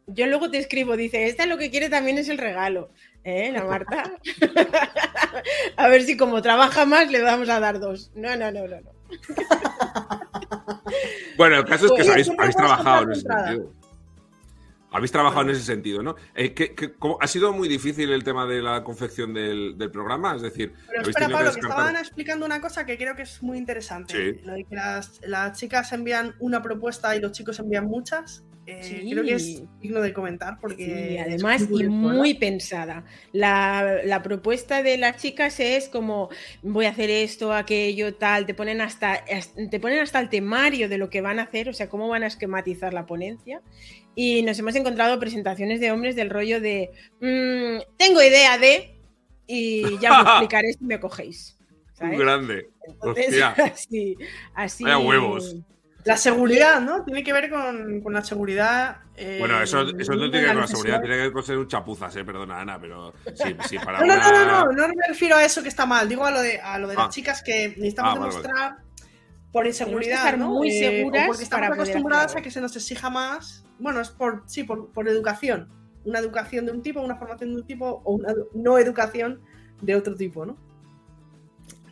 [0.07, 2.91] yo luego te escribo, dice, esta lo que quiere también es el regalo.
[3.23, 4.13] ¿Eh, la Marta?
[5.77, 8.11] a ver si como trabaja más le vamos a dar dos.
[8.15, 8.81] No, no, no, no.
[8.81, 8.91] no.
[11.39, 13.73] bueno, el caso es que habéis, habéis trabajado en ese sentido.
[14.95, 16.15] Habéis trabajado en ese sentido, ¿no?
[16.37, 16.55] Eh,
[17.21, 20.37] ha sido muy difícil el tema de la confección del, programa?
[20.37, 23.59] Es decir, Pero espera, Pablo, que, estaban explicando una cosa que creo que es muy
[23.59, 24.41] interesante.
[24.45, 28.45] Lo de que las, las, chicas envían una propuesta y los chicos envían muchas.
[28.67, 31.21] Eh, creo que es digno de comentar porque...
[31.21, 33.05] además, y muy pensada.
[33.33, 36.31] La, la, propuesta de las chicas es como,
[36.63, 39.23] voy a hacer esto, aquello, tal, te ponen, hasta,
[39.71, 42.23] te ponen hasta el temario de lo que van a hacer, o sea, cómo van
[42.23, 43.61] a esquematizar la ponencia.
[44.15, 46.91] Y nos hemos encontrado presentaciones de hombres del rollo de,
[47.21, 48.95] mm, tengo idea de,
[49.47, 51.59] y ya os explicaré si me cogéis.
[52.01, 52.71] Muy grande.
[53.63, 54.17] así,
[54.55, 54.85] así.
[54.85, 55.57] huevos.
[56.05, 57.03] La seguridad, ¿no?
[57.03, 58.99] Tiene que ver con, la seguridad.
[59.17, 61.43] Eh, bueno, eso, eso no tiene que ver con la seguridad, tiene que ver con
[61.43, 64.73] ser un chapuzas, eh, perdona, Ana, pero sí, sí para no, no, no, no, no,
[64.73, 66.95] no me refiero a eso que está mal, digo a lo de, a lo de
[66.95, 67.11] las ah.
[67.11, 68.77] chicas que necesitamos ah, demostrar
[69.55, 70.51] por inseguridad, estar ¿no?
[70.51, 73.65] muy eh, seguras porque estamos acostumbradas a que se nos exija más.
[73.79, 75.69] Bueno, es por, sí, por, por educación.
[76.05, 79.41] Una educación de un tipo, una formación de un tipo, o una no educación
[79.81, 80.57] de otro tipo, ¿no?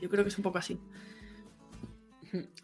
[0.00, 0.80] Yo creo que es un poco así.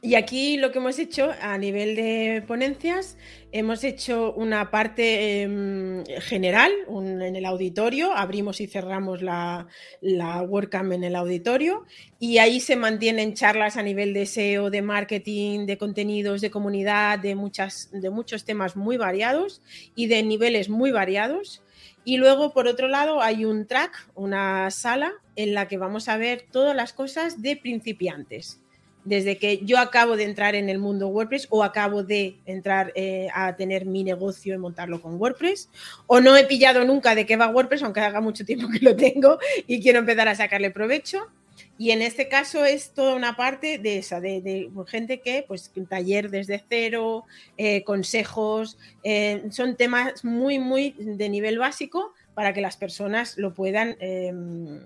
[0.01, 3.17] Y aquí lo que hemos hecho a nivel de ponencias,
[3.51, 9.67] hemos hecho una parte em, general en el auditorio, abrimos y cerramos la,
[10.01, 11.85] la WordCamp en el auditorio
[12.21, 17.19] y ahí se mantienen charlas a nivel de SEO, de marketing, de contenidos, de comunidad,
[17.19, 19.63] de, muchas, de muchos temas muy variados
[19.97, 21.65] y de niveles muy variados.
[22.05, 26.19] Y luego, por otro lado, hay un track, una sala en la que vamos a
[26.19, 28.61] ver todas las cosas de principiantes
[29.09, 33.29] desde que yo acabo de entrar en el mundo WordPress o acabo de entrar eh,
[33.35, 35.71] a tener mi negocio y montarlo con WordPress,
[36.07, 38.95] o no he pillado nunca de qué va WordPress, aunque haga mucho tiempo que lo
[38.97, 41.27] tengo y quiero empezar a sacarle provecho.
[41.79, 46.29] Y en este caso es toda una parte de esa, de, gente que, pues, taller
[46.29, 47.25] desde cero,
[47.57, 53.55] eh, consejos, eh, son temas muy, muy de nivel básico para que las personas lo
[53.55, 54.81] puedan em,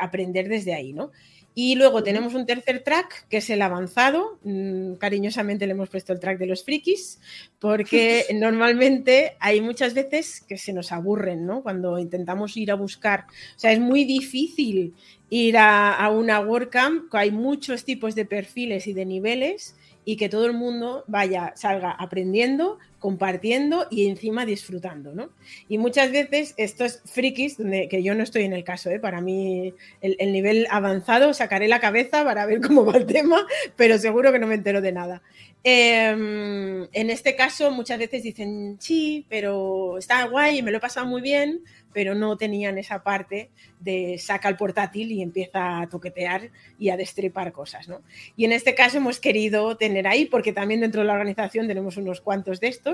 [0.00, 1.12] aprender desde ahí, ¿no?
[1.54, 4.38] Y luego tenemos un tercer track, que es el avanzado.
[4.42, 7.20] Mm, cariñosamente le hemos puesto el track de los frikis,
[7.58, 11.62] porque normalmente hay muchas veces que se nos aburren, ¿no?
[11.62, 13.26] Cuando intentamos ir a buscar.
[13.56, 14.94] O sea, es muy difícil
[15.28, 20.28] ir a, a una WordCamp, hay muchos tipos de perfiles y de niveles y que
[20.28, 25.30] todo el mundo vaya, salga aprendiendo, compartiendo y encima disfrutando, ¿no?
[25.68, 29.00] Y muchas veces estos frikis, donde, que yo no estoy en el caso, ¿eh?
[29.00, 33.44] para mí el, nivel avanzado, sacaré la cabeza para ver cómo va el tema,
[33.76, 35.20] pero seguro que no me entero de nada.
[35.64, 41.06] Em, en este caso muchas veces dicen, sí, pero está guay, me lo he pasado
[41.06, 43.50] muy bien, pero no tenían esa parte
[43.80, 47.88] de saca el portátil y empieza a toquetear y a destripar cosas.
[47.88, 48.02] ¿no?
[48.36, 51.96] Y en este caso hemos querido tener ahí, porque también dentro de la organización tenemos
[51.96, 52.91] unos cuantos de estos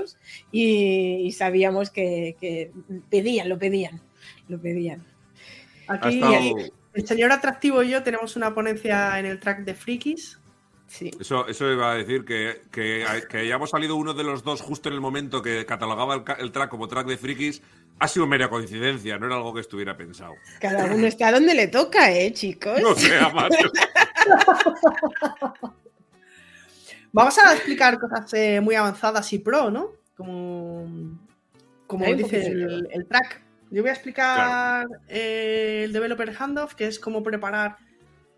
[0.51, 2.71] y, sabíamos que,
[3.09, 4.01] pedían, lo pedían,
[4.47, 5.03] lo pedían.
[5.87, 6.21] Aquí
[6.93, 10.39] el señor atractivo y yo tenemos una ponencia en el track de Frikis.
[10.87, 11.11] Sí.
[11.19, 13.05] Eso, eso iba a decir que, que,
[13.37, 16.71] hayamos salido uno de los dos justo en el momento que catalogaba el, el track
[16.71, 17.61] como track de frikis,
[17.99, 20.33] ha sido mera coincidencia, no era algo que estuviera pensado.
[20.59, 22.81] Cada uno está donde le toca, ¿eh, chicos?
[22.81, 23.69] No sea, macho.
[27.11, 29.91] Vamos a explicar cosas eh, muy avanzadas y pro, ¿no?
[30.15, 31.17] Como,
[31.87, 33.41] como dice el, track.
[33.71, 37.77] Yo voy a explicar eh, el Developer Handoff, que es cómo preparar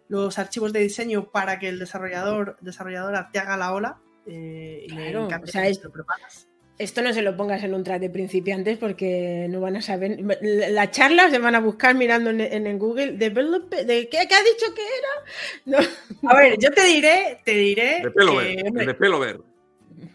[0.07, 3.97] los archivos de diseño para que el desarrollador desarrolladora te haga la ola.
[4.25, 6.47] Eh, y o sea, es, lo preparas.
[6.81, 10.17] Esto no se lo pongas en un track de principiantes porque no van a saber.
[10.41, 13.13] La charla se van a buscar mirando en, Google.
[13.13, 14.81] ¿De qué, ha dicho que
[15.77, 15.87] era?
[16.27, 18.01] A ver, yo te diré, te diré.
[18.01, 19.39] De pelo ver, de pelo ver.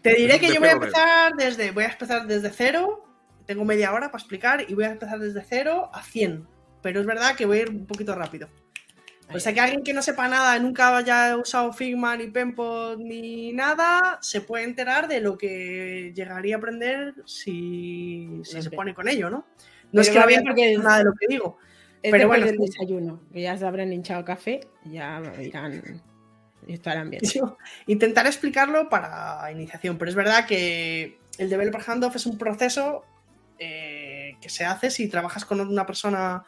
[0.01, 3.05] Te diré que yo voy a empezar desde, voy a empezar desde cero.
[3.45, 6.45] Tengo media hora para explicar y voy a empezar desde cero a 100.
[6.81, 8.49] Pero es verdad que voy a ir un poquito rápido.
[9.33, 13.51] O sea que alguien que no sepa nada, nunca haya usado Figma, ni Penpot, ni
[13.51, 19.29] nada, se puede enterar de lo que llegaría a aprender si, se pone con ello,
[19.29, 19.45] ¿no?
[19.91, 21.57] No es que bien porque nada de lo que digo.
[22.01, 26.01] pero bueno, el desayuno, que ya se habrán hinchado café, ya irán
[26.65, 27.21] y estarán bien.
[27.87, 33.03] intentar explicarlo para iniciación, pero es verdad que el developer handoff es un proceso
[33.59, 36.43] eh, que se hace si trabajas con una persona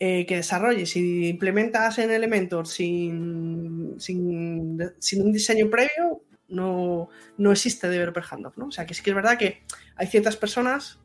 [0.00, 0.86] eh, que desarrolle.
[0.86, 8.66] Si implementas en Elementor sin, sin, un diseño previo, no, no existe developer handoff, ¿no?
[8.66, 9.64] O sea, que sí que es verdad que
[9.96, 11.00] hay ciertas personas...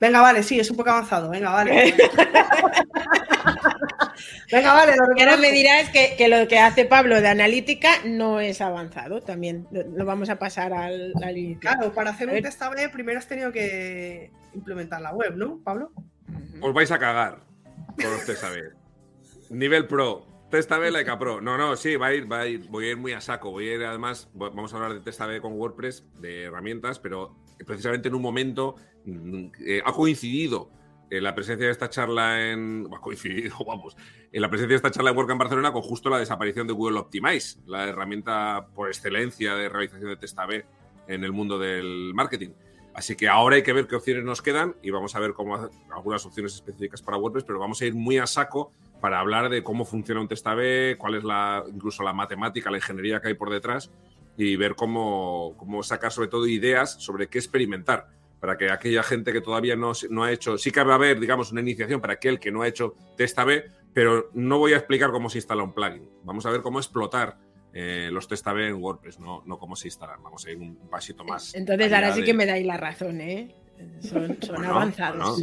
[0.00, 1.92] Venga, vale, sí, es un poco avanzado, venga, vale.
[4.50, 4.96] venga, vale.
[4.96, 8.62] Lo que ahora me dirás que, que, lo que hace Pablo de analítica no es
[8.62, 13.18] avanzado, también lo, vamos a pasar al, al Claro, para hacer un test AB primero
[13.18, 15.92] has tenido que implementar la web, ¿no, Pablo?
[16.62, 17.49] Os vais a cagar
[17.96, 18.44] con los test
[19.50, 20.26] Nivel pro.
[20.50, 21.40] Testa B, Laika Pro.
[21.40, 23.52] No, no, sí, va a ir, va a ir, voy a ir muy a saco.
[23.52, 27.36] Voy a ir, además, vamos a hablar de Testa B con WordPress, de herramientas, pero
[27.64, 28.74] precisamente en un momento
[29.04, 30.70] mm, eh, ha coincidido
[31.08, 32.88] en la presencia de esta charla en.
[32.92, 33.96] Ha coincidido, vamos.
[34.32, 37.60] En la presencia de esta charla en Barcelona con justo la desaparición de Google Optimize,
[37.66, 40.64] la herramienta por excelencia de realización de Testa B
[41.06, 42.50] en el mundo del marketing.
[42.94, 45.70] Así que ahora hay que ver qué opciones nos quedan y vamos a ver cómo
[45.94, 49.62] algunas opciones específicas para WordPress, pero vamos a ir muy a saco para hablar de
[49.62, 53.34] cómo funciona un test AB, cuál es la, incluso la matemática, la ingeniería que hay
[53.34, 53.90] por detrás
[54.36, 58.08] y ver cómo, cómo sacar sobre todo ideas sobre qué experimentar
[58.40, 61.20] para que aquella gente que todavía no, no ha hecho, sí que va a haber,
[61.20, 64.78] digamos, una iniciación para aquel que no ha hecho test AB, pero no voy a
[64.78, 66.08] explicar cómo se instala un plugin.
[66.24, 67.36] Vamos a ver cómo explotar
[67.72, 70.22] eh, los test AB en WordPress, no, no cómo se instalan.
[70.22, 71.54] Vamos a ir un pasito más.
[71.54, 73.54] Entonces ahora sí que me dais la razón, ¿eh?
[74.00, 75.42] Son, avanzados.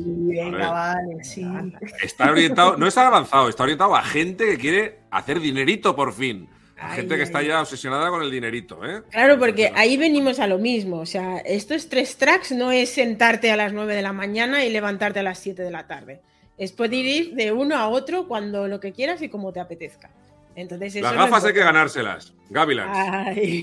[2.02, 6.50] Está orientado, no está avanzado, está orientado a gente que quiere hacer dinerito por fin.
[6.76, 9.04] gente que está ya obsesionada con el dinerito, ¿eh?
[9.10, 11.00] Claro, porque ahí venimos a lo mismo.
[11.00, 14.70] O sea, estos tres tracks no es sentarte a las 9 de la mañana y
[14.72, 16.22] levantarte a las 7 de la tarde.
[16.58, 20.12] Es poder ir de uno a otro cuando lo que quieras y como te apetezca.
[20.58, 22.98] Las gafas hay que ganárselas, Gavilans.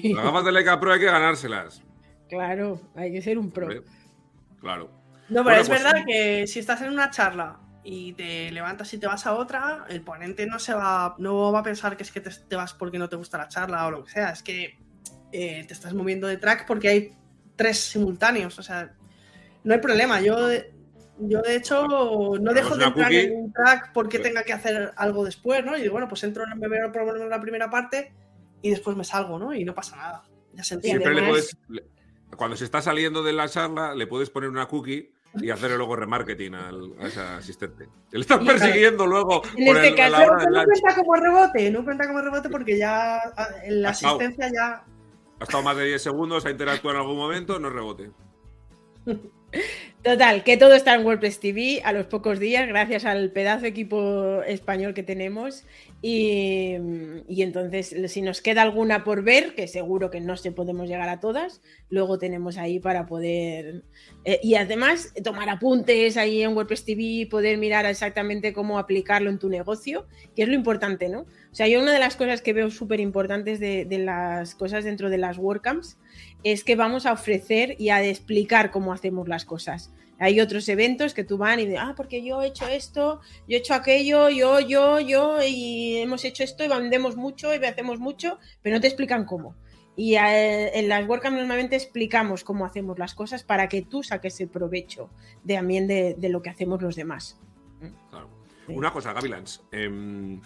[0.04, 1.82] Las gafas de Leica Pro hay que ganárselas.
[2.28, 3.68] Claro, hay que ser un pro.
[4.60, 4.90] Claro.
[5.28, 8.98] No, pero es pues verdad que si estás en una charla y te levantas y
[8.98, 12.12] te vas a otra, el ponente no se va, no va a pensar que es
[12.12, 14.30] que te, vas porque no te gusta la charla o lo que sea.
[14.30, 14.78] Es que
[15.32, 17.12] eh, te estás moviendo de track porque hay
[17.56, 18.56] tres simultáneos.
[18.58, 18.94] O sea,
[19.64, 20.20] no hay problema.
[20.20, 20.48] Yo
[21.18, 21.86] yo, de hecho,
[22.40, 25.76] no dejo de entrar en un track porque tenga que hacer algo después, ¿no?
[25.76, 28.12] Y digo, bueno, pues entro en el en la primera parte
[28.62, 29.54] y después me salgo, ¿no?
[29.54, 30.24] Y no pasa nada.
[30.54, 31.04] Ya se entiende.
[31.04, 31.56] Siempre le puedes,
[32.36, 35.96] cuando se está saliendo de la charla, le puedes poner una cookie y hacerle luego
[35.96, 37.88] remarketing al, a ese asistente.
[38.10, 39.42] Le estás persiguiendo luego.
[39.56, 43.20] En este caso, no cuenta como rebote, no cuenta como rebote porque ya
[43.68, 44.84] la asistencia ya.
[45.40, 48.10] Ha estado más de 10 segundos, ha interactuado en algún momento, no rebote.
[50.04, 54.42] Total, que todo está en WordPress TV a los pocos días, gracias al pedazo equipo
[54.42, 55.64] español que tenemos.
[56.02, 56.74] Y,
[57.26, 61.20] entonces, si nos queda alguna por ver, que seguro que no se podemos llegar a
[61.20, 63.84] todas, luego tenemos ahí para poder.
[64.26, 69.38] Eh, y además, tomar apuntes ahí en WordPress TV, poder mirar exactamente cómo aplicarlo en
[69.38, 71.20] tu negocio, que es lo importante, ¿no?
[71.20, 74.84] O sea, yo una de las cosas que veo súper importantes de, de, las cosas
[74.84, 75.96] dentro de las WordCamps
[76.44, 79.90] es que vamos a ofrecer y a explicar cómo hacemos las cosas.
[80.18, 83.56] Hay otros eventos que tú van y dices, ah, porque yo he hecho esto, yo
[83.56, 87.98] he hecho aquello, yo, yo, yo, y hemos hecho esto y vendemos mucho y hacemos
[87.98, 89.56] mucho, pero no te explican cómo.
[89.96, 94.40] Y eh, en las WordCamp normalmente explicamos cómo hacemos las cosas para que tú saques
[94.40, 95.10] el provecho
[95.44, 97.40] de, también de, lo que hacemos los demás.
[98.10, 98.28] Claro.
[98.68, 99.62] Una cosa, Gavilans.
[99.72, 100.40] Em,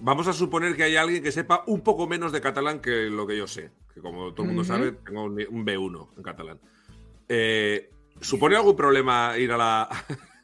[0.00, 3.26] vamos a suponer que hay alguien que sepa un poco menos de catalán que lo
[3.26, 3.70] que yo sé
[4.00, 6.58] que como todo el mundo sabe, tengo un, B1 en catalán.
[7.28, 7.90] Eh,
[8.20, 9.88] ¿Supone algún problema ir a la.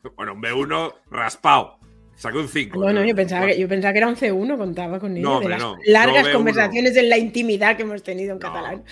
[0.17, 1.79] bueno, un B1 raspado?
[2.15, 2.79] Saqué un 5.
[2.79, 5.41] Bueno, yo, pensaba que, yo pensaba que era un C1, contaba con ello.
[5.41, 8.85] de las largas conversaciones en la intimidad que hemos tenido en catalán.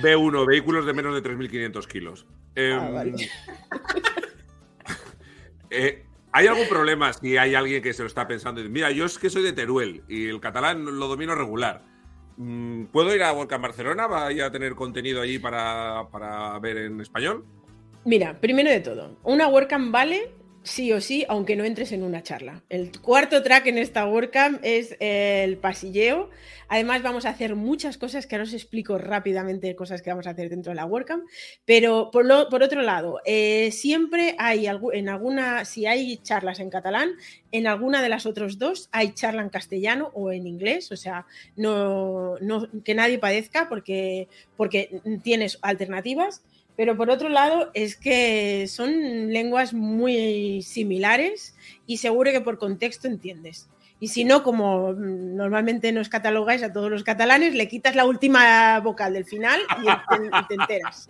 [0.00, 2.26] B1, vehículos de menos de 3.500 kilos.
[2.56, 3.16] Ah, em,
[5.70, 8.62] eh, ¿Hay algún problema si hay alguien que se lo está pensando?
[8.64, 11.82] Mira, yo es que soy de Teruel y el catalán lo domino regular.
[12.36, 14.06] Mm, ¿Puedo ir a Volcan Barcelona?
[14.06, 16.06] ¿Va a tener contenido allí para,
[16.60, 17.44] ver en español?
[18.04, 20.30] Mira, primero de todo, una WordCamp vale
[20.64, 22.62] sí o sí, aunque no entres en una charla.
[22.68, 26.30] El cuarto track en esta WordCamp es el pasilleo.
[26.68, 30.30] Además, vamos a hacer muchas cosas que ahora os explico rápidamente, cosas que vamos a
[30.30, 31.24] hacer dentro de la WordCamp.
[31.64, 32.24] Pero por,
[32.62, 37.12] otro lado, eh, siempre hay en alguna, si hay charlas en catalán,
[37.52, 40.90] en alguna de las otras dos hay charla en castellano o en inglés.
[40.90, 46.42] O sea, no, no que nadie padezca porque, porque tienes alternativas.
[46.76, 51.54] Pero por otro lado, es que son lenguas muy similares
[51.86, 53.68] y seguro que por contexto entiendes.
[54.00, 58.78] Y si no, como normalmente nos catalogáis a todos los catalanes, le quitas la última
[58.80, 61.08] vocal del final y te, enteras.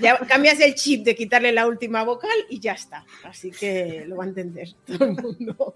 [0.00, 3.04] Ya cambias el chip de quitarle la última vocal y ya está.
[3.24, 5.74] Así que lo va a entender todo el mundo.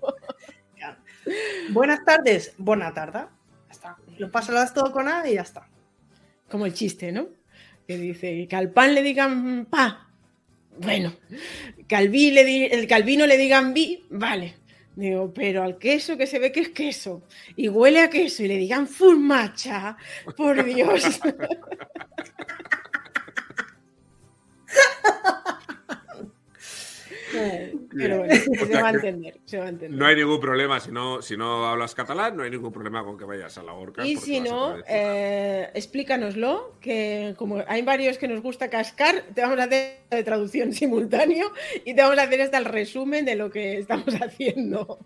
[1.70, 3.26] Buenas tardes, buena tarde.
[3.66, 3.96] Ya está.
[4.16, 5.68] Lo pasas todo con A y ya está.
[6.50, 7.28] Como el chiste, ¿no?
[7.89, 10.11] Que dice que al pan le digan pa.
[10.76, 11.16] Bueno,
[11.89, 14.57] que al, le el calvino le digan vi, vale.
[14.95, 17.22] Digo, pero al queso que se ve que es queso
[17.57, 19.97] y huele a queso y le digan furmacha,
[20.36, 21.18] por Dios.
[27.32, 31.94] Pero bueno, se va, a entender, No hay ningún problema si no, si no hablas
[31.94, 34.06] catalán, no hay ningún problema con que vayas a la horca.
[34.06, 39.58] Y si no, eh, explícanoslo, que como hay varios que nos gusta cascar, te vamos
[39.58, 41.52] a hacer de traducción simultáneo
[41.84, 44.98] y te vamos a hacer hasta el resumen de lo que estamos haciendo.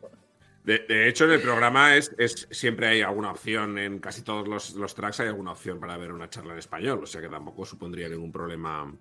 [0.64, 2.14] De, hecho, en el programa es,
[2.50, 6.12] siempre hay alguna opción, en casi todos los, los, tracks hay alguna opción para ver
[6.12, 8.94] una charla en español, o sea que tampoco supondría ningún problema.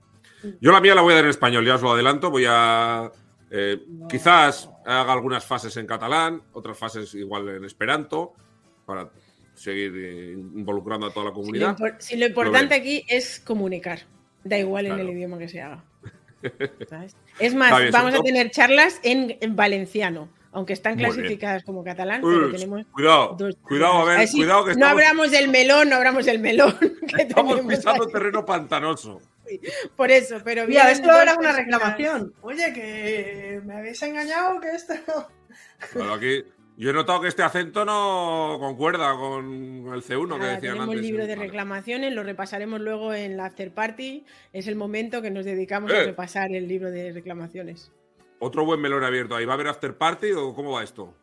[0.60, 3.12] Yo la mía la voy a dar en español, ya os lo adelanto, voy a
[3.54, 8.34] eh, quizás haga algunas fases en catalán, otras fases igual en esperanto,
[8.86, 9.10] para
[9.54, 11.78] seguir eh, involucrando a toda la comunidad.
[12.00, 14.00] Si lo, importante aquí es comunicar,
[14.44, 15.84] da igual en el idioma que se haga.
[17.38, 22.84] Es más, vamos a tener charlas en, valenciano, aunque están clasificadas como catalán, pero tenemos
[22.88, 26.76] cuidado, cuidado, a ver, cuidado que no abramos del melón, no abramos del melón.
[27.20, 29.22] estamos pisando terreno pantanoso.
[29.96, 30.88] Por eso, pero bien.
[30.88, 32.34] esto era una reclamación.
[32.42, 34.94] Oye, que me habéis engañado, que esto
[36.14, 36.44] aquí
[36.78, 41.02] yo he notado que este acento no concuerda con el C1 que decían tenemos el
[41.02, 44.26] libro de reclamaciones, lo repasaremos luego en la after party.
[44.54, 46.06] Es el momento que nos dedicamos a eh.
[46.06, 47.92] repasar el libro de reclamaciones.
[48.40, 49.46] Otro buen melón abierto ahí.
[49.46, 51.14] ¿Va a haber after party o cómo va esto?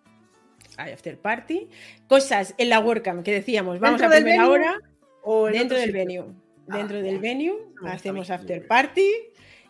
[0.77, 1.69] Hay after party.
[2.07, 4.79] Cosas en la WordCamp que decíamos, vamos a primera hora
[5.23, 6.27] o dentro del venue
[6.69, 7.55] dentro del venue,
[7.87, 9.11] hacemos after party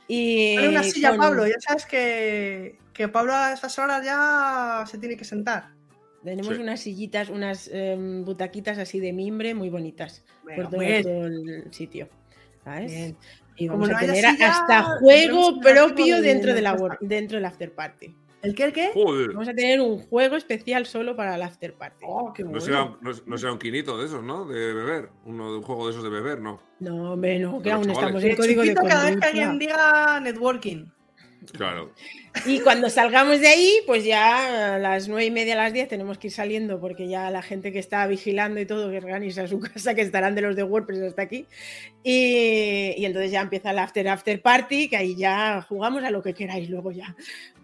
[0.06, 0.56] y...
[0.58, 5.24] Una silla, Pablo, ya sabes que, que Pablo a esas horas ya se tiene que
[5.24, 5.70] sentar.
[6.24, 10.24] Tenemos unas sillitas, unas em, butaquitas así de mimbre muy bonitas
[10.56, 12.08] por todo, el sitio.
[12.64, 13.14] ¿sabes?
[13.56, 18.14] Y vamos a tener hasta juego propio dentro, de la, dentro del after party.
[18.42, 18.64] ¿El qué?
[18.64, 18.90] ¿El qué?
[18.94, 22.04] Vamos a tener un juego especial solo para el after party.
[22.06, 24.44] Oh, qué no, será, no, un quinito de esos, ¿no?
[24.46, 25.10] De beber.
[25.24, 26.60] Uno de un juego de esos de beber, ¿no?
[26.78, 30.86] No, hombre, no, que aún estamos en código de cada vez que alguien diga networking.
[31.52, 31.92] Claro.
[32.46, 35.88] Y cuando salgamos de ahí, pues ya a las nueve y media, a las diez
[35.88, 39.46] tenemos que ir saliendo porque ya la gente que está vigilando y todo, que organiza
[39.46, 41.46] su casa, que estarán de los de WordPress hasta aquí.
[42.02, 46.22] Y, y entonces ya empieza el after after party, que ahí ya jugamos a lo
[46.22, 47.14] que queráis luego ya.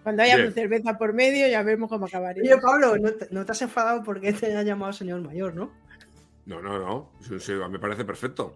[0.03, 2.37] Cuando haya una cerveza por medio, ya vemos cómo acabar.
[2.39, 2.97] Oye, Pablo,
[3.31, 5.73] ¿no te, has enfadado porque te haya llamado señor mayor, no?
[6.45, 7.69] No, no, no.
[7.71, 8.55] me parece perfecto.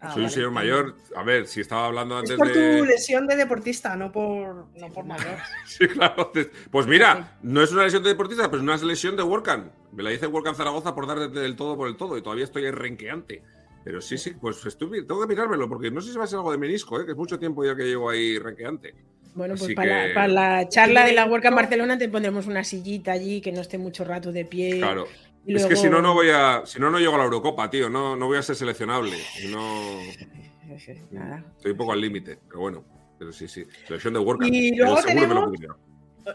[0.00, 0.94] Ah, Soy un señor mayor.
[1.14, 4.92] A ver, si estaba hablando antes es por tu lesión de deportista, no por, no
[4.92, 5.38] por mayor.
[5.66, 6.32] sí, claro.
[6.70, 9.72] Pues mira, no es una lesión de deportista, pero es una lesión de Workan.
[9.92, 12.70] Me la hice Workan Zaragoza por dar del todo por el todo y todavía estoy
[12.70, 13.42] renqueante.
[13.84, 16.38] Pero sí, sí, pues estuve, tengo que mirármelo porque no sé si va a ser
[16.38, 17.04] algo de menisco, ¿eh?
[17.06, 18.94] que es mucho tiempo ya que llevo ahí renqueante.
[19.36, 23.40] Bueno, pues para, la, charla de la Work en Barcelona te pondremos una sillita allí
[23.40, 24.78] que no esté mucho rato de pie.
[24.78, 25.06] Claro.
[25.46, 26.62] Es que si no, no voy a.
[26.64, 27.88] Si no, no llego a la Eurocopa, tío.
[27.88, 29.16] No, no voy a ser seleccionable.
[29.50, 30.00] no.
[30.76, 32.84] Estoy un poco al límite, pero bueno.
[33.18, 33.64] Pero sí, sí.
[33.86, 34.44] Selección de Work.
[34.44, 35.50] Y luego tenemos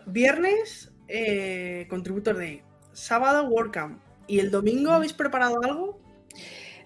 [0.07, 2.63] viernes, eh, Contributor Day.
[2.93, 3.99] Sábado, WordCamp.
[4.27, 5.99] ¿Y el domingo habéis preparado algo?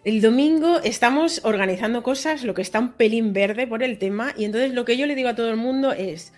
[0.04, 4.46] El domingo estamos organizando cosas, lo que está un pelín verde por el tema, y
[4.46, 6.32] entonces lo que yo le digo a todo el mundo es,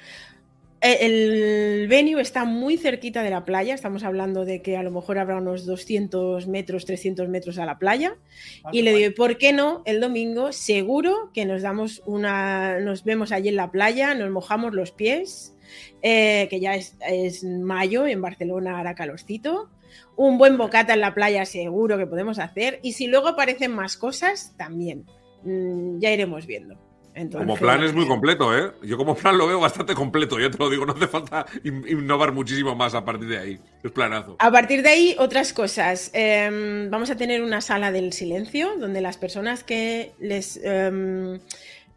[0.81, 5.17] el venue está muy cerquita de la playa, estamos hablando de que a lo mejor
[5.17, 8.17] habrá unos 200 metros, 300 metros a la playa,
[8.63, 9.81] ah, y le digo, ¿por qué no?
[9.85, 14.73] El domingo seguro que nos damos una, nos vemos allí en la playa, nos mojamos
[14.73, 15.55] los pies,
[16.01, 19.69] eh, que ya es, es mayo, en Barcelona hará calorcito,
[20.15, 22.79] un buen bocata en la playa seguro que podemos hacer.
[22.83, 25.05] Y si luego aparecen más cosas, también.
[25.43, 26.86] Mm, ya iremos viendo.
[27.31, 28.71] Como plan es muy completo, ¿eh?
[28.83, 32.31] Yo como plan lo veo bastante completo, ya te lo digo, no hace falta innovar
[32.31, 33.59] muchísimo más a partir de ahí.
[33.83, 34.35] Es planazo.
[34.39, 36.11] A partir de ahí, otras cosas.
[36.13, 40.59] Em, vamos a tener una sala del silencio, donde las personas que les...
[40.63, 41.39] Em,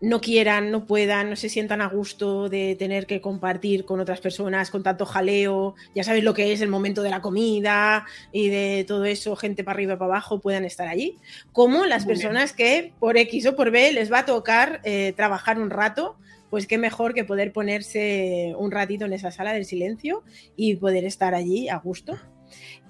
[0.01, 4.21] no quieran, no puedan, no se sientan a gusto de tener que compartir con otras
[4.21, 8.49] personas, con tanto jaleo, ya sabes lo que es el momento de la comida y
[8.49, 11.19] de todo eso, gente para arriba y para abajo, puedan estar allí,
[11.53, 15.59] como las personas que por X o por B les va a tocar eh, trabajar
[15.61, 16.17] un rato,
[16.49, 20.25] pues qué mejor que poder ponerse un ratito en esa sala del silencio
[20.57, 22.19] y poder estar allí a gusto.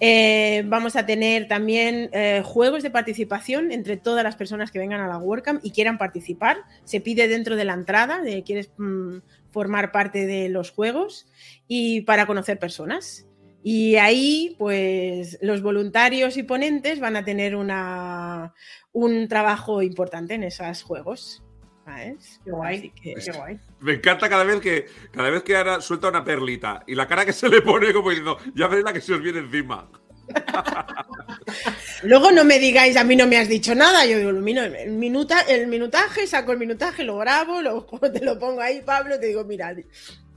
[0.00, 5.00] Eh, vamos a tener también eh, juegos de participación entre todas las personas que vengan
[5.00, 6.58] a la WordCamp y quieran participar.
[6.84, 9.18] Se pide dentro de la entrada de quieres mm,
[9.50, 11.26] formar parte de los juegos
[11.68, 13.26] y para conocer personas.
[13.62, 18.54] Y ahí, pues, los voluntarios y ponentes van a tener una,
[18.92, 21.42] un trabajo importante en esos juegos.
[21.84, 23.58] Qué guay, qué guay.
[23.80, 27.24] Me encanta cada vez que cada vez que ahora suelta una perlita y la cara
[27.24, 29.88] que se le pone como diciendo, ya veréis la que se os viene encima.
[32.04, 34.06] Luego no me digáis, a mí no me has dicho nada.
[34.06, 38.60] Yo digo, el, minuta, el minutaje, saco el minutaje, lo grabo, lo, te lo pongo
[38.60, 39.74] ahí, Pablo, te digo, mira,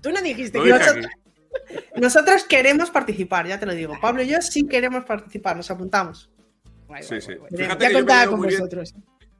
[0.02, 1.06] tú no dijiste que nosotros,
[1.96, 3.96] nosotros, queremos participar, ya te lo digo.
[4.02, 6.30] Pablo y yo sí queremos participar, nos apuntamos.
[7.02, 7.34] sí, sí.
[7.56, 8.94] Fíjate ya contaba con vosotros.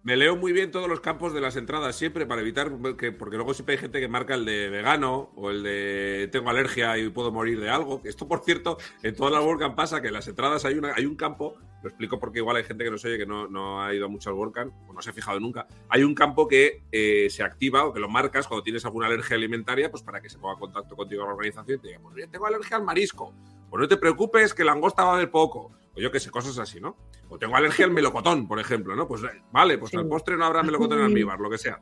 [0.04, 3.38] Me leo muy bien todos los campos de las entradas siempre para evitar que, porque
[3.38, 7.08] luego siempre hay gente que marca el de vegano o el de tengo alergia y
[7.08, 8.02] puedo morir de algo.
[8.04, 11.06] Esto, por cierto, en todas las WordCamp pasa que en las entradas hay, una, hay
[11.06, 13.82] un campo, lo explico porque igual hay gente que no se oye que no, no
[13.82, 15.68] ha ido mucho al WordCamp o no se ha fijado nunca.
[15.88, 19.38] Hay un campo que eh, se activa o que lo marcas cuando tienes alguna alergia
[19.38, 22.30] alimentaria, pues para que se ponga en contacto contigo la organización y te diga, pues
[22.30, 23.34] tengo alergia al marisco.
[23.70, 26.32] Pues no te preocupes que la angosta va a haber poco o yo qué sé,
[26.32, 26.96] cosas así, ¿no?
[27.30, 29.08] O tengo alergia al melocotón, por ejemplo, ¿no?
[29.08, 31.80] Pues eh, vale, pues al postre no habrá melocotón en almíbar, lo que sea.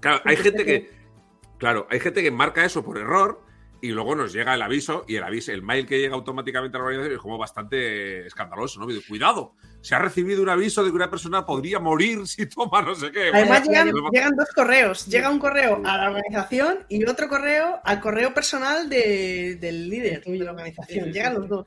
[0.00, 0.90] Claro, hay gente que,
[1.58, 3.42] claro, hay gente que marca eso por error
[3.82, 6.80] y luego nos llega el aviso y el aviso, el mail que llega automáticamente a
[6.80, 8.86] la organización es como bastante escandaloso, ¿no?
[9.08, 12.94] Cuidado, se ha recibido un aviso de que una persona podría morir si toma no
[12.94, 13.30] sé qué.
[13.32, 18.34] Además llegan, dos correos, llega un correo a la organización y otro correo al correo
[18.34, 21.66] personal del líder de la organización, llegan los dos.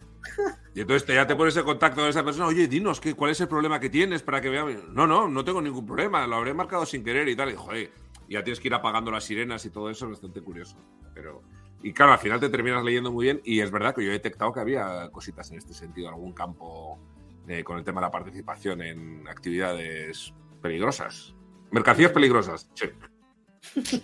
[0.75, 3.41] Y entonces ya te pones en contacto con esa persona, oye, dinos, ¿qué, ¿cuál es
[3.41, 4.75] el problema que tienes para que veamos?
[4.89, 7.51] No, no, no tengo ningún problema, lo habré marcado sin querer y tal.
[7.51, 7.91] Y joder,
[8.29, 10.77] ya tienes que ir apagando las sirenas y todo eso, es bastante curioso.
[11.13, 11.43] Pero
[11.83, 14.13] y claro, al final te terminas leyendo muy bien y es verdad que yo he
[14.13, 16.97] detectado que había cositas en este sentido, algún campo
[17.47, 21.35] eh, con el tema de la participación en actividades peligrosas.
[21.71, 22.85] Mercancías peligrosas, sí.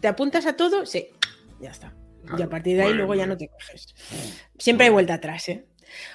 [0.00, 0.84] ¿Te apuntas a todo?
[0.84, 1.06] Sí,
[1.60, 1.94] ya está.
[2.36, 3.94] y a partir de ahí luego ya no te coges.
[4.58, 5.66] Siempre hay vuelta atrás, ¿eh?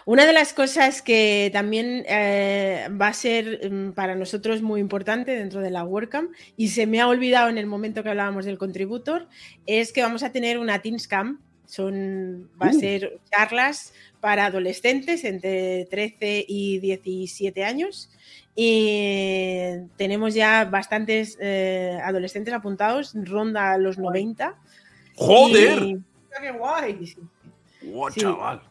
[0.06, 5.36] Una de las cosas que también eh, va a ser mm, para nosotros muy importante
[5.36, 8.58] dentro de la WordCamp y se me ha olvidado en el momento que hablábamos del
[8.58, 9.28] contributor
[9.66, 11.40] es que vamos a tener una Teams Camp.
[11.66, 12.80] Son, va a uh.
[12.80, 18.10] ser charlas para adolescentes entre 13 y 17 años
[18.56, 24.56] y tenemos ya bastantes eh, adolescentes apuntados, ronda los 90.
[25.16, 25.98] ¡Joder!
[26.42, 27.16] ¡Qué guay!
[28.16, 28.62] chaval!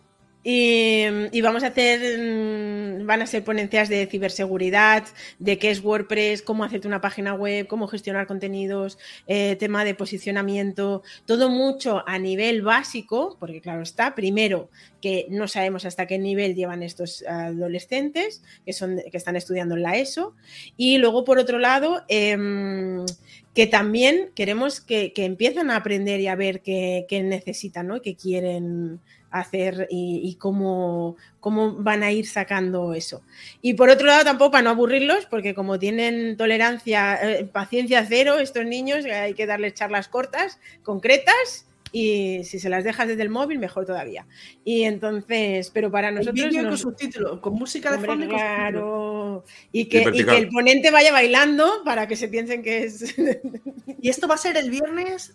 [0.47, 5.05] Y, vamos a hacer, mm, van a ser ponencias de ciberseguridad,
[5.39, 9.95] de qué es WordPress, cómo hacerte una página web, cómo gestionar contenidos, eh, tema de
[9.95, 14.69] posicionamiento, todo mucho a nivel básico, porque claro está, primero
[15.01, 19.83] que no sabemos hasta qué nivel llevan estos adolescentes que, son, que están estudiando en
[19.83, 20.35] la ESO,
[20.77, 23.07] y luego por otro lado, em,
[23.55, 28.03] que también queremos que, que, empiecen a aprender y a ver qué, qué necesitan, ¿no?
[28.03, 29.01] qué quieren
[29.35, 33.23] hacer y, cómo, cómo, van a ir sacando eso.
[33.61, 38.39] Y por otro lado, tampoco para no aburrirlos, porque como tienen tolerancia, eh, paciencia cero,
[38.39, 41.66] estos niños, hay que darles charlas cortas, concretas.
[41.90, 44.27] Y si se las dejas desde el móvil, mejor todavía.
[44.65, 46.52] Y entonces, pero para nosotros.
[46.52, 48.28] con subtítulo, con música de fondo.
[48.28, 49.44] Claro.
[49.70, 53.15] Y que, y que el ponente vaya bailando para que se piensen que es.
[54.01, 55.35] y esto va a ser el viernes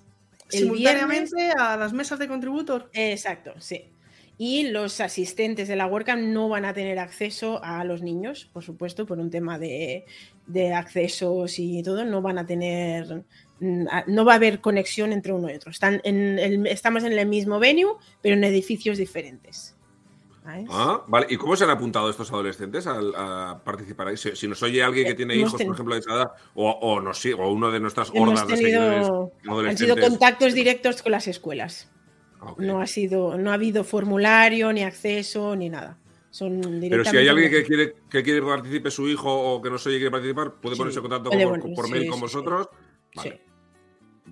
[0.49, 2.89] simultáneamente a las mesas de contributor.
[2.93, 3.91] Exacto, sí.
[4.37, 8.63] Y los asistentes de la WordCamp no van a tener acceso a los niños, por
[8.63, 10.05] supuesto, por un tema de,
[10.73, 13.25] accesos y todo, no van a tener,
[13.59, 15.71] mm, no va a haber conexión entre uno y otro.
[15.71, 19.75] Están en estamos en el mismo venue, pero en edificios diferentes.
[20.69, 21.27] Ah, vale.
[21.29, 24.17] ¿Y cómo se han apuntado estos adolescentes a, participar?
[24.17, 27.01] Si, si, nos oye alguien que tiene hijos, por ejemplo, de esa edad, o, o,
[27.01, 29.09] nos, o uno de nuestras hordas de seguidores
[29.67, 31.91] Han sido contactos directos con las escuelas.
[32.57, 35.97] No ha sido, no ha habido formulario, ni acceso, ni nada.
[36.31, 39.79] Son Pero si hay alguien que quiere que quiere participe su hijo o que no
[39.79, 41.29] se oye quiere participar, puede ponerse en contacto
[41.75, 42.69] por, mail con vosotros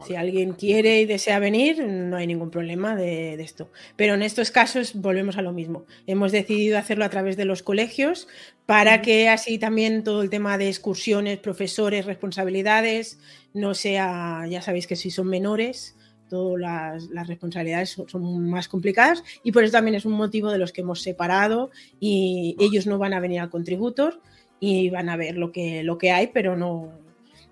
[0.05, 3.69] Si alguien quiere y desea venir, no hay ningún problema de, esto.
[3.95, 5.85] Pero en estos casos volvemos a lo mismo.
[6.05, 8.27] Hemos decidido hacerlo a través de los colegios
[8.65, 13.19] para que así también todo el tema de excursiones, profesores, responsabilidades,
[13.53, 15.95] no sea, ya sabéis que si son menores,
[16.29, 20.73] todas las, responsabilidades son, más complicadas y por eso también es un motivo de los
[20.73, 24.21] que hemos separado y ellos no van a venir al contributor
[24.59, 26.91] y van a ver lo que, lo que hay, pero no,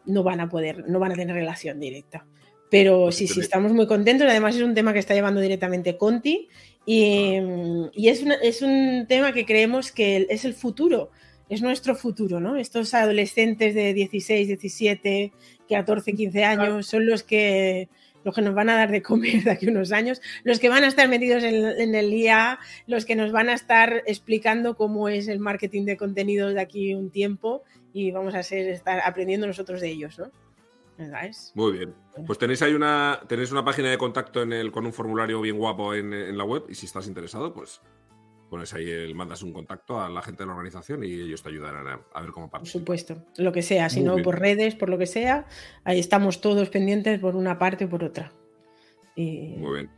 [0.06, 2.26] no van a poder, no van a tener relación directa.
[2.70, 4.28] Pero sí, sí, estamos muy contentos.
[4.28, 6.50] Además, es un tema que está llevando directamente Conti
[6.86, 7.38] y,
[7.96, 11.10] es, es, un tema que creemos que es el futuro,
[11.50, 12.56] es nuestro futuro, ¿no?
[12.56, 15.32] Estos adolescentes de 16, 17,
[15.70, 17.90] 14, 15 años son los que,
[18.24, 20.70] los que nos van a dar de comer de aquí a unos años, los que
[20.70, 25.10] van a estar metidos en, el IA, los que nos van a estar explicando cómo
[25.10, 27.64] es el marketing de contenidos de aquí un tiempo
[27.96, 30.30] y vamos a ser, estar aprendiendo nosotros de ellos, ¿no?
[31.54, 31.94] Muy bien.
[32.28, 35.58] Pues tenéis ahí una, tenéis una página de contacto en el, con un formulario bien
[35.58, 37.80] guapo en, la web y si estás interesado, pues
[38.50, 41.50] pones ahí, el, mandas un contacto a la gente de la organización y ellos te
[41.50, 44.98] ayudarán a, ver cómo Por supuesto, lo que sea, si no por redes, por lo
[44.98, 45.46] que sea,
[45.86, 48.34] ahí estamos todos pendientes por una parte o por otra.
[49.16, 49.90] Y, muy bien.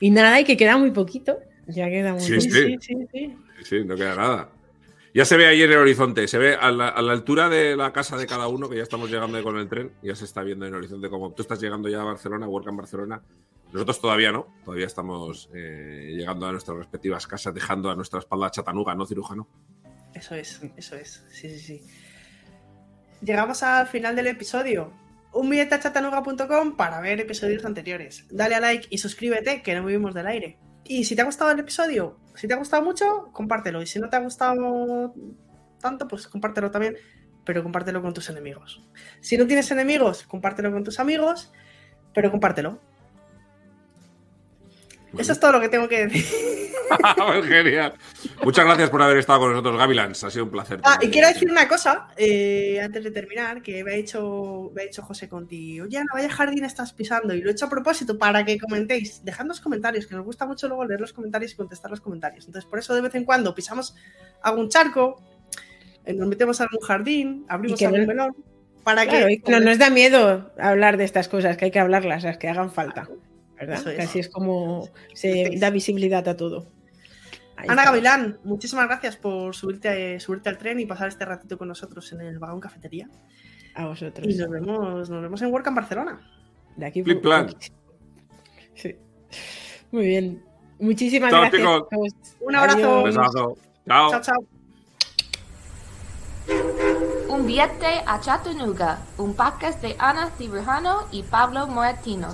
[0.00, 1.38] Y nada, y que queda muy poquito.
[1.68, 3.36] Ya queda muy sí, Sí, sí, sí.
[3.62, 4.48] Sí, no queda nada.
[5.12, 8.16] Ya se ve ahí en el horizonte, se ve a la, altura de la casa
[8.16, 10.72] de cada uno, que ya estamos llegando con el tren, ya se está viendo en
[10.72, 13.22] el horizonte como tú estás llegando ya a Barcelona, Work en Barcelona.
[13.72, 18.50] Nosotros todavía no, todavía estamos eh, llegando a nuestras respectivas casas, dejando a nuestra espalda
[18.50, 19.48] chatanuga, ¿no, cirujano?
[20.14, 21.86] Eso es, eso es, sí, sí, sí.
[23.20, 24.92] Llegamos al final del episodio.
[25.32, 28.26] Un billete a chatanuga.com para ver episodios anteriores.
[28.30, 30.58] Dale a like y suscríbete, que no vivimos del aire.
[30.92, 33.80] Y si te ha gustado el episodio, si te ha gustado mucho, compártelo.
[33.80, 35.14] Y si no te ha gustado
[35.80, 36.96] tanto, pues compártelo también,
[37.44, 38.82] pero compártelo con tus enemigos.
[39.20, 41.52] Si no tienes enemigos, compártelo con tus amigos,
[42.12, 42.80] pero compártelo.
[45.18, 46.70] Eso es todo lo que tengo que decir.
[47.44, 47.94] Genial.
[48.42, 50.22] Muchas gracias por haber estado con nosotros, Gavilans.
[50.24, 50.80] Ha sido un placer.
[50.82, 54.82] Ah, y quiero decir una cosa, eh, antes de terminar, que me ha dicho, me
[54.82, 57.34] ha dicho José Conti, oye, no vaya jardín estás pisando.
[57.34, 59.24] Y lo he hecho a propósito para que comentéis.
[59.24, 62.46] Dejad los comentarios, que nos gusta mucho luego leer los comentarios y contestar los comentarios.
[62.46, 63.94] Entonces, por eso de vez en cuando pisamos
[64.42, 65.20] algún charco,
[66.04, 68.36] eh, nos metemos a algún jardín, abrimos algún melón.
[68.84, 72.38] Para que, no nos da miedo hablar de estas cosas, que hay que hablarlas, las
[72.38, 73.08] que hagan falta.
[73.98, 76.66] Así es como se da visibilidad a todo.
[77.68, 82.10] Ana Gavilán, muchísimas gracias por subirte, subirte al tren y pasar este ratito con nosotros
[82.12, 83.08] en el vagón cafetería.
[83.74, 84.26] A vosotros.
[84.26, 86.20] Y nos vemos, nos vemos en Work en Barcelona.
[86.76, 87.54] De aquí plan.
[88.74, 88.96] Sí.
[89.90, 90.42] Muy bien.
[90.78, 91.62] Muchísimas gracias.
[92.40, 93.04] Un abrazo.
[93.86, 94.10] Chao.
[94.10, 94.36] Chao, chao.
[97.28, 102.28] Un viaje a Chattanooga, un podcast de Ana Cibrujano y Pablo Moratino.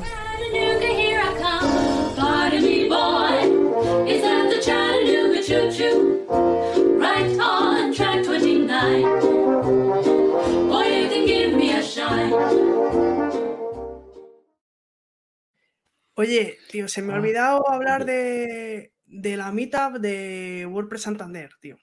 [16.19, 21.51] Oye, tío, se me ha ah, olvidado hablar de, de la meetup de WordPress Santander,
[21.61, 21.77] tío.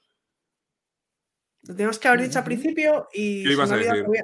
[1.61, 4.23] Lo tenemos que haber dicho al principio y se me a a,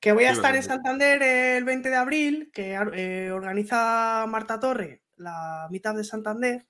[0.00, 5.02] que voy a estar en Santander el 20 de abril, que eh, organiza Marta Torre
[5.16, 6.66] la meetup de Santander.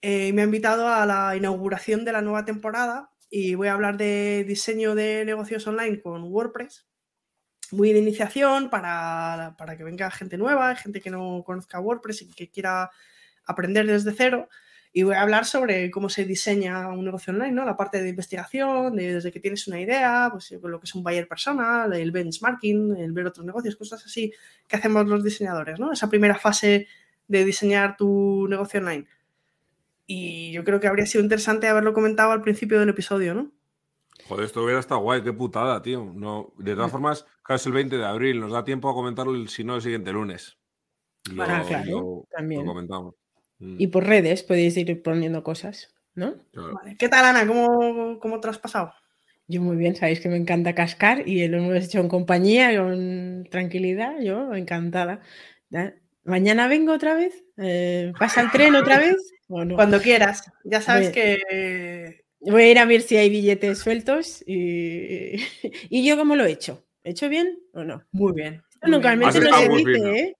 [0.00, 3.96] Eh, me ha invitado a la inauguración de la nueva temporada y voy a hablar
[3.96, 6.86] de diseño de negocios online con WordPress.
[7.72, 12.32] Muy de iniciación para, para que venga gente nueva, gente que no conozca WordPress y
[12.32, 12.90] que quiera
[13.44, 14.48] aprender desde cero.
[14.96, 17.66] Y voy a hablar sobre cómo se diseña un negocio online, ¿no?
[17.66, 21.28] La parte de investigación, desde que tienes una idea, pues lo que es un buyer
[21.28, 24.32] personal, el benchmarking, el ver otros negocios, cosas así
[24.66, 25.92] que hacemos los diseñadores, ¿no?
[25.92, 26.88] Esa primera fase
[27.28, 29.06] de diseñar tu negocio online.
[30.06, 33.52] Y yo creo que habría sido interesante haberlo comentado al principio del episodio, ¿no?
[34.26, 36.10] Joder, esto hubiera estado guay, qué putada, tío.
[36.14, 39.62] No, de todas formas, casi el 20 de abril, nos da tiempo a comentarlo, si
[39.62, 40.56] no, el siguiente lunes.
[41.38, 42.64] ah, claro, también.
[42.64, 43.25] Lo comentamos.
[43.58, 43.76] Mm.
[43.78, 46.34] Y por redes podéis ir poniendo cosas, ¿no?
[46.98, 47.46] ¿Qué tal, Ana?
[47.46, 48.92] ¿Cómo, ¿Cómo te has pasado?
[49.48, 53.46] Yo muy bien, sabéis que me encanta cascar y lo hemos hecho en compañía, con
[53.50, 55.20] tranquilidad, yo encantada.
[56.24, 57.44] ¿Mañana vengo otra vez?
[57.56, 59.16] Eh, ¿Pasa el tren otra vez?
[59.48, 60.50] Cuando quieras.
[60.64, 62.24] Ya sabes que...
[62.40, 65.36] Voy a ir a ver si hay billetes sueltos y,
[65.90, 66.84] y yo cómo lo he hecho.
[67.02, 68.02] ¿He hecho bien o no?
[68.12, 68.62] Muy bien.
[68.82, 70.36] Nunca no se dice, ¿eh?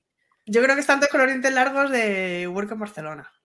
[0.47, 3.33] Yo creo que están los dientes largos de Work en Barcelona.